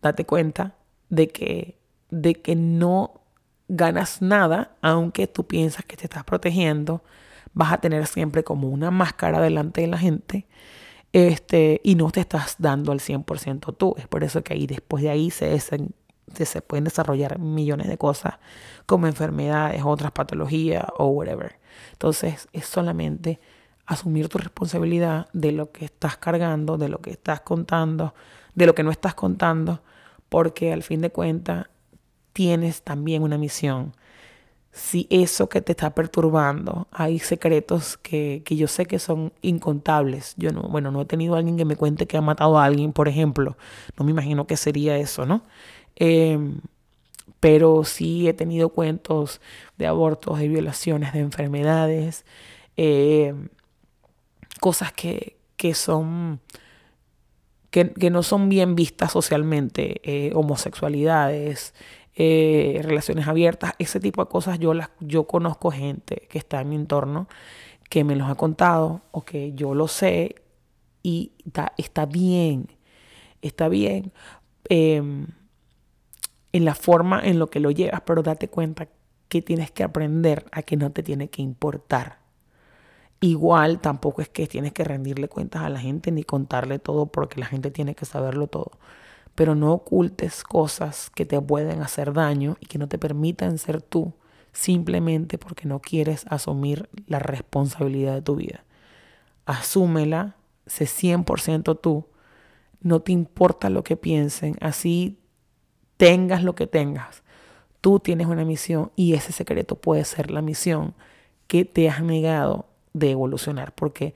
date 0.00 0.26
cuenta 0.26 0.74
de 1.08 1.28
que, 1.28 1.78
de 2.10 2.34
que 2.34 2.56
no 2.56 3.20
ganas 3.68 4.20
nada, 4.20 4.76
aunque 4.82 5.26
tú 5.26 5.46
piensas 5.46 5.84
que 5.84 5.96
te 5.96 6.04
estás 6.04 6.24
protegiendo, 6.24 7.02
vas 7.54 7.72
a 7.72 7.78
tener 7.78 8.06
siempre 8.06 8.44
como 8.44 8.68
una 8.68 8.90
máscara 8.90 9.40
delante 9.40 9.82
de 9.82 9.86
la 9.86 9.98
gente 9.98 10.46
este, 11.12 11.80
y 11.84 11.94
no 11.94 12.10
te 12.10 12.20
estás 12.20 12.56
dando 12.58 12.92
al 12.92 13.00
100% 13.00 13.76
tú. 13.76 13.94
Es 13.98 14.08
por 14.08 14.24
eso 14.24 14.42
que 14.42 14.54
ahí 14.54 14.66
después 14.66 15.02
de 15.02 15.10
ahí 15.10 15.30
se, 15.30 15.58
se, 15.60 16.62
pueden 16.62 16.84
desarrollar 16.84 17.38
millones 17.38 17.88
de 17.88 17.98
cosas 17.98 18.34
como 18.86 19.06
enfermedades, 19.06 19.82
otras 19.84 20.12
patologías 20.12 20.84
o 20.96 21.06
whatever. 21.06 21.58
Entonces 21.92 22.48
es 22.52 22.66
solamente 22.66 23.40
asumir 23.86 24.28
tu 24.28 24.38
responsabilidad 24.38 25.28
de 25.32 25.52
lo 25.52 25.70
que 25.72 25.84
estás 25.84 26.16
cargando, 26.16 26.78
de 26.78 26.88
lo 26.88 27.00
que 27.00 27.10
estás 27.10 27.40
contando, 27.40 28.14
de 28.54 28.66
lo 28.66 28.74
que 28.74 28.82
no 28.82 28.90
estás 28.90 29.14
contando, 29.14 29.82
porque 30.28 30.72
al 30.72 30.82
fin 30.82 31.00
de 31.00 31.10
cuentas 31.10 31.66
tienes 32.32 32.82
también 32.82 33.22
una 33.22 33.38
misión. 33.38 33.94
Si 34.72 35.06
eso 35.10 35.50
que 35.50 35.60
te 35.60 35.72
está 35.72 35.94
perturbando, 35.94 36.88
hay 36.90 37.18
secretos 37.18 37.98
que, 37.98 38.42
yo 38.48 38.68
sé 38.68 38.86
que 38.86 38.98
son 38.98 39.32
incontables. 39.42 40.34
Yo 40.38 40.50
no, 40.50 40.62
bueno, 40.62 40.90
no 40.90 41.02
he 41.02 41.04
tenido 41.04 41.34
a 41.34 41.38
alguien 41.38 41.58
que 41.58 41.66
me 41.66 41.76
cuente 41.76 42.06
que 42.06 42.16
ha 42.16 42.22
matado 42.22 42.58
a 42.58 42.64
alguien, 42.64 42.92
por 42.92 43.06
ejemplo. 43.08 43.56
No 43.98 44.04
me 44.04 44.12
imagino 44.12 44.46
que 44.46 44.56
sería 44.56 44.96
eso, 44.96 45.26
¿no? 45.26 45.42
Em, 45.96 46.60
pero 47.40 47.84
sí 47.84 48.28
he 48.28 48.34
tenido 48.34 48.70
cuentos 48.70 49.40
de 49.78 49.86
abortos, 49.86 50.38
de 50.38 50.48
violaciones, 50.48 51.12
de 51.12 51.20
enfermedades, 51.20 52.24
em, 52.76 53.48
cosas 54.60 54.92
que, 54.92 55.36
son 55.74 56.40
que, 57.72 58.10
no 58.10 58.22
son 58.22 58.50
bien 58.50 58.76
vistas 58.76 59.12
socialmente, 59.12 60.02
eh, 60.04 60.32
homosexualidades, 60.34 61.74
eh, 62.14 62.78
relaciones 62.82 63.26
abiertas, 63.26 63.72
ese 63.78 63.98
tipo 63.98 64.22
de 64.22 64.30
cosas 64.30 64.58
yo, 64.58 64.74
las, 64.74 64.90
yo 65.00 65.26
conozco 65.26 65.70
gente 65.70 66.28
que 66.28 66.36
está 66.36 66.60
en 66.60 66.68
mi 66.68 66.76
entorno 66.76 67.28
que 67.88 68.04
me 68.04 68.14
los 68.14 68.28
ha 68.28 68.34
contado 68.34 69.00
o 69.10 69.24
que 69.24 69.54
yo 69.54 69.74
lo 69.74 69.88
sé 69.88 70.34
y 71.02 71.32
está, 71.78 72.04
bien, 72.04 72.68
está 73.40 73.68
bien 73.68 74.12
em, 74.68 75.28
en 76.52 76.64
la 76.66 76.74
forma 76.74 77.22
en 77.24 77.38
lo 77.38 77.46
que 77.46 77.58
lo 77.58 77.70
llevas, 77.70 78.02
pero 78.02 78.22
date 78.22 78.48
cuenta 78.48 78.86
que 79.28 79.40
tienes 79.40 79.70
que 79.70 79.82
aprender 79.82 80.44
a 80.52 80.62
que 80.62 80.76
no 80.76 80.92
te 80.92 81.02
tiene 81.02 81.28
que 81.28 81.40
importar. 81.40 82.21
Igual 83.22 83.80
tampoco 83.80 84.20
es 84.20 84.28
que 84.28 84.46
tienes 84.46 84.74
que 84.74 84.84
rendirle 84.84 85.28
cuentas 85.28 85.62
a 85.62 85.70
la 85.70 85.80
gente 85.80 86.10
ni 86.10 86.24
contarle 86.24 86.78
todo 86.78 87.06
porque 87.06 87.40
la 87.40 87.46
gente 87.46 87.70
tiene 87.70 87.94
que 87.94 88.04
saberlo 88.04 88.48
todo 88.48 88.72
pero 89.34 89.54
no 89.54 89.72
ocultes 89.72 90.42
cosas 90.42 91.10
que 91.10 91.24
te 91.24 91.40
pueden 91.40 91.82
hacer 91.82 92.12
daño 92.12 92.56
y 92.60 92.66
que 92.66 92.78
no 92.78 92.88
te 92.88 92.98
permitan 92.98 93.58
ser 93.58 93.82
tú 93.82 94.12
simplemente 94.52 95.38
porque 95.38 95.66
no 95.66 95.80
quieres 95.80 96.26
asumir 96.28 96.88
la 97.06 97.18
responsabilidad 97.18 98.14
de 98.14 98.22
tu 98.22 98.36
vida. 98.36 98.64
Asúmela, 99.46 100.36
sé 100.66 100.84
100% 100.84 101.80
tú, 101.80 102.06
no 102.80 103.00
te 103.00 103.12
importa 103.12 103.70
lo 103.70 103.82
que 103.82 103.96
piensen, 103.96 104.56
así 104.60 105.18
tengas 105.96 106.44
lo 106.44 106.54
que 106.54 106.66
tengas. 106.66 107.22
Tú 107.80 107.98
tienes 107.98 108.26
una 108.26 108.44
misión 108.44 108.92
y 108.94 109.14
ese 109.14 109.32
secreto 109.32 109.76
puede 109.76 110.04
ser 110.04 110.30
la 110.30 110.42
misión 110.42 110.94
que 111.46 111.64
te 111.64 111.88
has 111.88 112.02
negado 112.02 112.66
de 112.92 113.10
evolucionar. 113.10 113.74
Porque, 113.74 114.14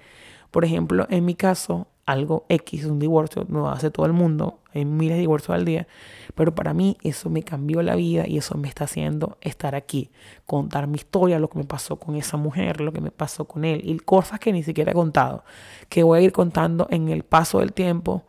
por 0.51 0.65
ejemplo, 0.65 1.07
en 1.11 1.25
mi 1.25 1.35
caso, 1.35 1.89
algo 2.07 2.47
X, 2.49 2.85
un 2.85 3.01
divorcio, 3.01 3.45
no 3.49 3.69
hace 3.69 3.91
todo 3.91 4.07
el 4.07 4.13
mundo, 4.13 4.61
hay 4.73 4.85
miles 4.85 5.17
de 5.17 5.21
divorcios 5.21 5.55
al 5.55 5.65
día, 5.65 5.89
pero 6.37 6.55
para 6.55 6.73
mí 6.73 6.97
eso 7.03 7.29
me 7.31 7.43
cambió 7.43 7.83
la 7.83 7.97
vida 7.97 8.29
y 8.29 8.39
eso 8.39 8.57
me 8.57 8.69
está 8.69 8.85
haciendo 8.85 9.39
estar 9.41 9.75
aquí, 9.75 10.11
contar 10.47 10.87
mi 10.87 10.97
historia, 10.97 11.41
lo 11.41 11.51
que 11.51 11.59
me 11.59 11.65
pasó 11.65 11.97
con 11.97 12.15
esa 12.15 12.37
mujer, 12.37 12.81
lo 12.81 12.93
que 12.93 13.01
me 13.01 13.11
pasó 13.11 13.47
con 13.47 13.65
él 13.65 13.81
y 13.85 13.99
cosas 13.99 14.39
que 14.39 14.53
ni 14.53 14.63
siquiera 14.63 14.93
he 14.93 14.95
contado, 14.95 15.45
que 15.89 16.05
voy 16.05 16.21
a 16.21 16.23
ir 16.23 16.33
contando 16.33 16.87
en 16.91 17.09
el 17.09 17.25
paso 17.25 17.59
del 17.59 17.73
tiempo. 17.73 18.25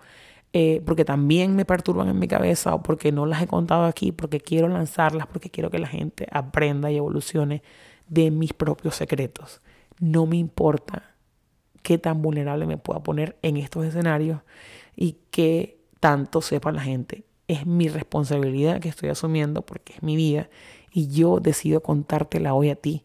Eh, 0.54 0.82
porque 0.86 1.04
también 1.06 1.56
me 1.56 1.66
perturban 1.66 2.08
en 2.08 2.18
mi 2.18 2.28
cabeza 2.28 2.74
o 2.74 2.82
porque 2.82 3.12
no 3.12 3.26
las 3.26 3.42
he 3.44 3.48
contado 3.48 3.84
aquí, 3.84 4.14
porque 4.14 4.40
quiero 4.40 4.70
lanzarlas, 4.70 5.28
porque 5.28 5.52
quiero 5.52 5.70
que 5.70 5.78
la 5.78 5.88
gente 5.88 6.26
aprenda 6.32 6.90
y 6.90 6.96
evolucione 6.96 7.62
de 8.08 8.32
mis 8.32 8.54
propios 8.54 8.96
secretos. 8.96 9.62
No 10.00 10.26
me 10.26 10.38
importa 10.38 11.16
qué 11.82 11.98
tan 11.98 12.22
vulnerable 12.22 12.66
me 12.66 12.78
pueda 12.78 13.02
poner 13.02 13.38
en 13.42 13.58
estos 13.58 13.86
escenarios 13.86 14.42
y 14.96 15.18
qué 15.32 15.80
tanto 16.00 16.42
sepa 16.42 16.72
la 16.72 16.82
gente. 16.82 17.24
Es 17.48 17.66
mi 17.66 17.88
responsabilidad 17.88 18.82
que 18.82 18.90
estoy 18.90 19.10
asumiendo 19.10 19.66
porque 19.66 19.94
es 19.94 20.04
mi 20.04 20.16
vida 20.16 20.50
y 20.92 21.08
yo 21.08 21.40
decido 21.40 21.82
contártela 21.82 22.54
hoy 22.54 22.70
a 22.70 22.76
ti 22.76 23.04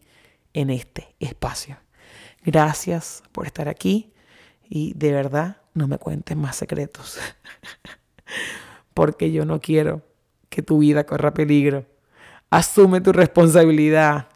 en 0.53 0.69
este 0.69 1.15
espacio. 1.19 1.77
Gracias 2.43 3.23
por 3.31 3.45
estar 3.45 3.69
aquí 3.69 4.11
y 4.69 4.93
de 4.95 5.13
verdad 5.13 5.57
no 5.73 5.87
me 5.87 5.97
cuentes 5.97 6.35
más 6.35 6.55
secretos 6.55 7.19
porque 8.93 9.31
yo 9.31 9.45
no 9.45 9.61
quiero 9.61 10.01
que 10.49 10.61
tu 10.61 10.79
vida 10.79 11.05
corra 11.05 11.33
peligro. 11.33 11.85
Asume 12.49 13.01
tu 13.01 13.11
responsabilidad 13.13 14.27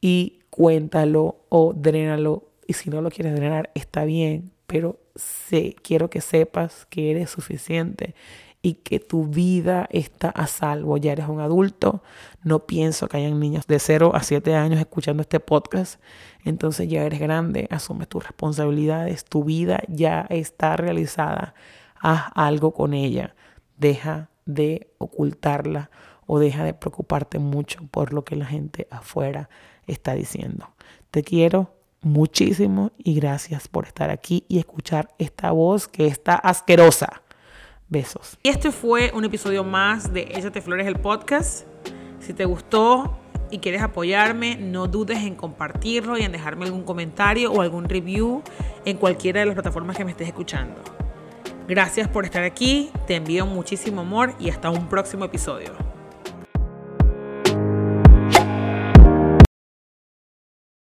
y 0.00 0.40
cuéntalo 0.56 1.44
o 1.50 1.74
drénalo 1.74 2.48
y 2.66 2.72
si 2.72 2.88
no 2.88 3.02
lo 3.02 3.10
quieres 3.10 3.34
drenar, 3.34 3.70
está 3.74 4.04
bien, 4.04 4.52
pero 4.66 4.98
sé, 5.14 5.76
quiero 5.82 6.08
que 6.08 6.22
sepas 6.22 6.86
que 6.86 7.10
eres 7.10 7.28
suficiente 7.28 8.14
y 8.62 8.74
que 8.74 8.98
tu 8.98 9.26
vida 9.26 9.86
está 9.90 10.30
a 10.30 10.46
salvo. 10.46 10.96
Ya 10.96 11.12
eres 11.12 11.28
un 11.28 11.40
adulto. 11.40 12.02
No 12.42 12.66
pienso 12.66 13.06
que 13.06 13.18
hayan 13.18 13.38
niños 13.38 13.66
de 13.66 13.78
0 13.78 14.12
a 14.14 14.22
7 14.22 14.54
años 14.54 14.80
escuchando 14.80 15.20
este 15.20 15.40
podcast. 15.40 16.00
Entonces 16.42 16.88
ya 16.88 17.04
eres 17.04 17.20
grande, 17.20 17.68
asumes 17.70 18.08
tus 18.08 18.24
responsabilidades, 18.24 19.26
tu 19.26 19.44
vida 19.44 19.82
ya 19.88 20.26
está 20.30 20.76
realizada. 20.76 21.54
Haz 22.00 22.32
algo 22.34 22.72
con 22.72 22.94
ella. 22.94 23.36
Deja 23.76 24.30
de 24.46 24.90
ocultarla 24.98 25.90
o 26.26 26.38
deja 26.38 26.64
de 26.64 26.74
preocuparte 26.74 27.38
mucho 27.38 27.80
por 27.90 28.12
lo 28.12 28.24
que 28.24 28.36
la 28.36 28.46
gente 28.46 28.86
afuera 28.90 29.48
está 29.86 30.14
diciendo. 30.14 30.68
Te 31.10 31.22
quiero, 31.22 31.76
muchísimo 32.02 32.92
y 32.98 33.14
gracias 33.14 33.68
por 33.68 33.86
estar 33.86 34.10
aquí 34.10 34.44
y 34.48 34.58
escuchar 34.58 35.14
esta 35.18 35.50
voz 35.50 35.88
que 35.88 36.06
está 36.06 36.34
asquerosa. 36.36 37.22
Besos. 37.88 38.36
Y 38.42 38.48
este 38.48 38.72
fue 38.72 39.12
un 39.14 39.24
episodio 39.24 39.62
más 39.62 40.12
de 40.12 40.22
Échate 40.22 40.60
Flores, 40.60 40.88
el 40.88 40.96
podcast. 40.96 41.66
Si 42.18 42.32
te 42.32 42.44
gustó 42.44 43.16
y 43.50 43.58
quieres 43.58 43.80
apoyarme, 43.82 44.56
no 44.56 44.88
dudes 44.88 45.18
en 45.18 45.36
compartirlo 45.36 46.18
y 46.18 46.22
en 46.22 46.32
dejarme 46.32 46.64
algún 46.64 46.82
comentario 46.82 47.52
o 47.52 47.60
algún 47.60 47.88
review 47.88 48.42
en 48.84 48.96
cualquiera 48.96 49.40
de 49.40 49.46
las 49.46 49.54
plataformas 49.54 49.96
que 49.96 50.04
me 50.04 50.10
estés 50.10 50.26
escuchando. 50.26 50.80
Gracias 51.68 52.08
por 52.08 52.24
estar 52.24 52.42
aquí, 52.42 52.90
te 53.06 53.16
envío 53.16 53.46
muchísimo 53.46 54.00
amor 54.00 54.34
y 54.40 54.50
hasta 54.50 54.70
un 54.70 54.88
próximo 54.88 55.24
episodio. 55.24 55.95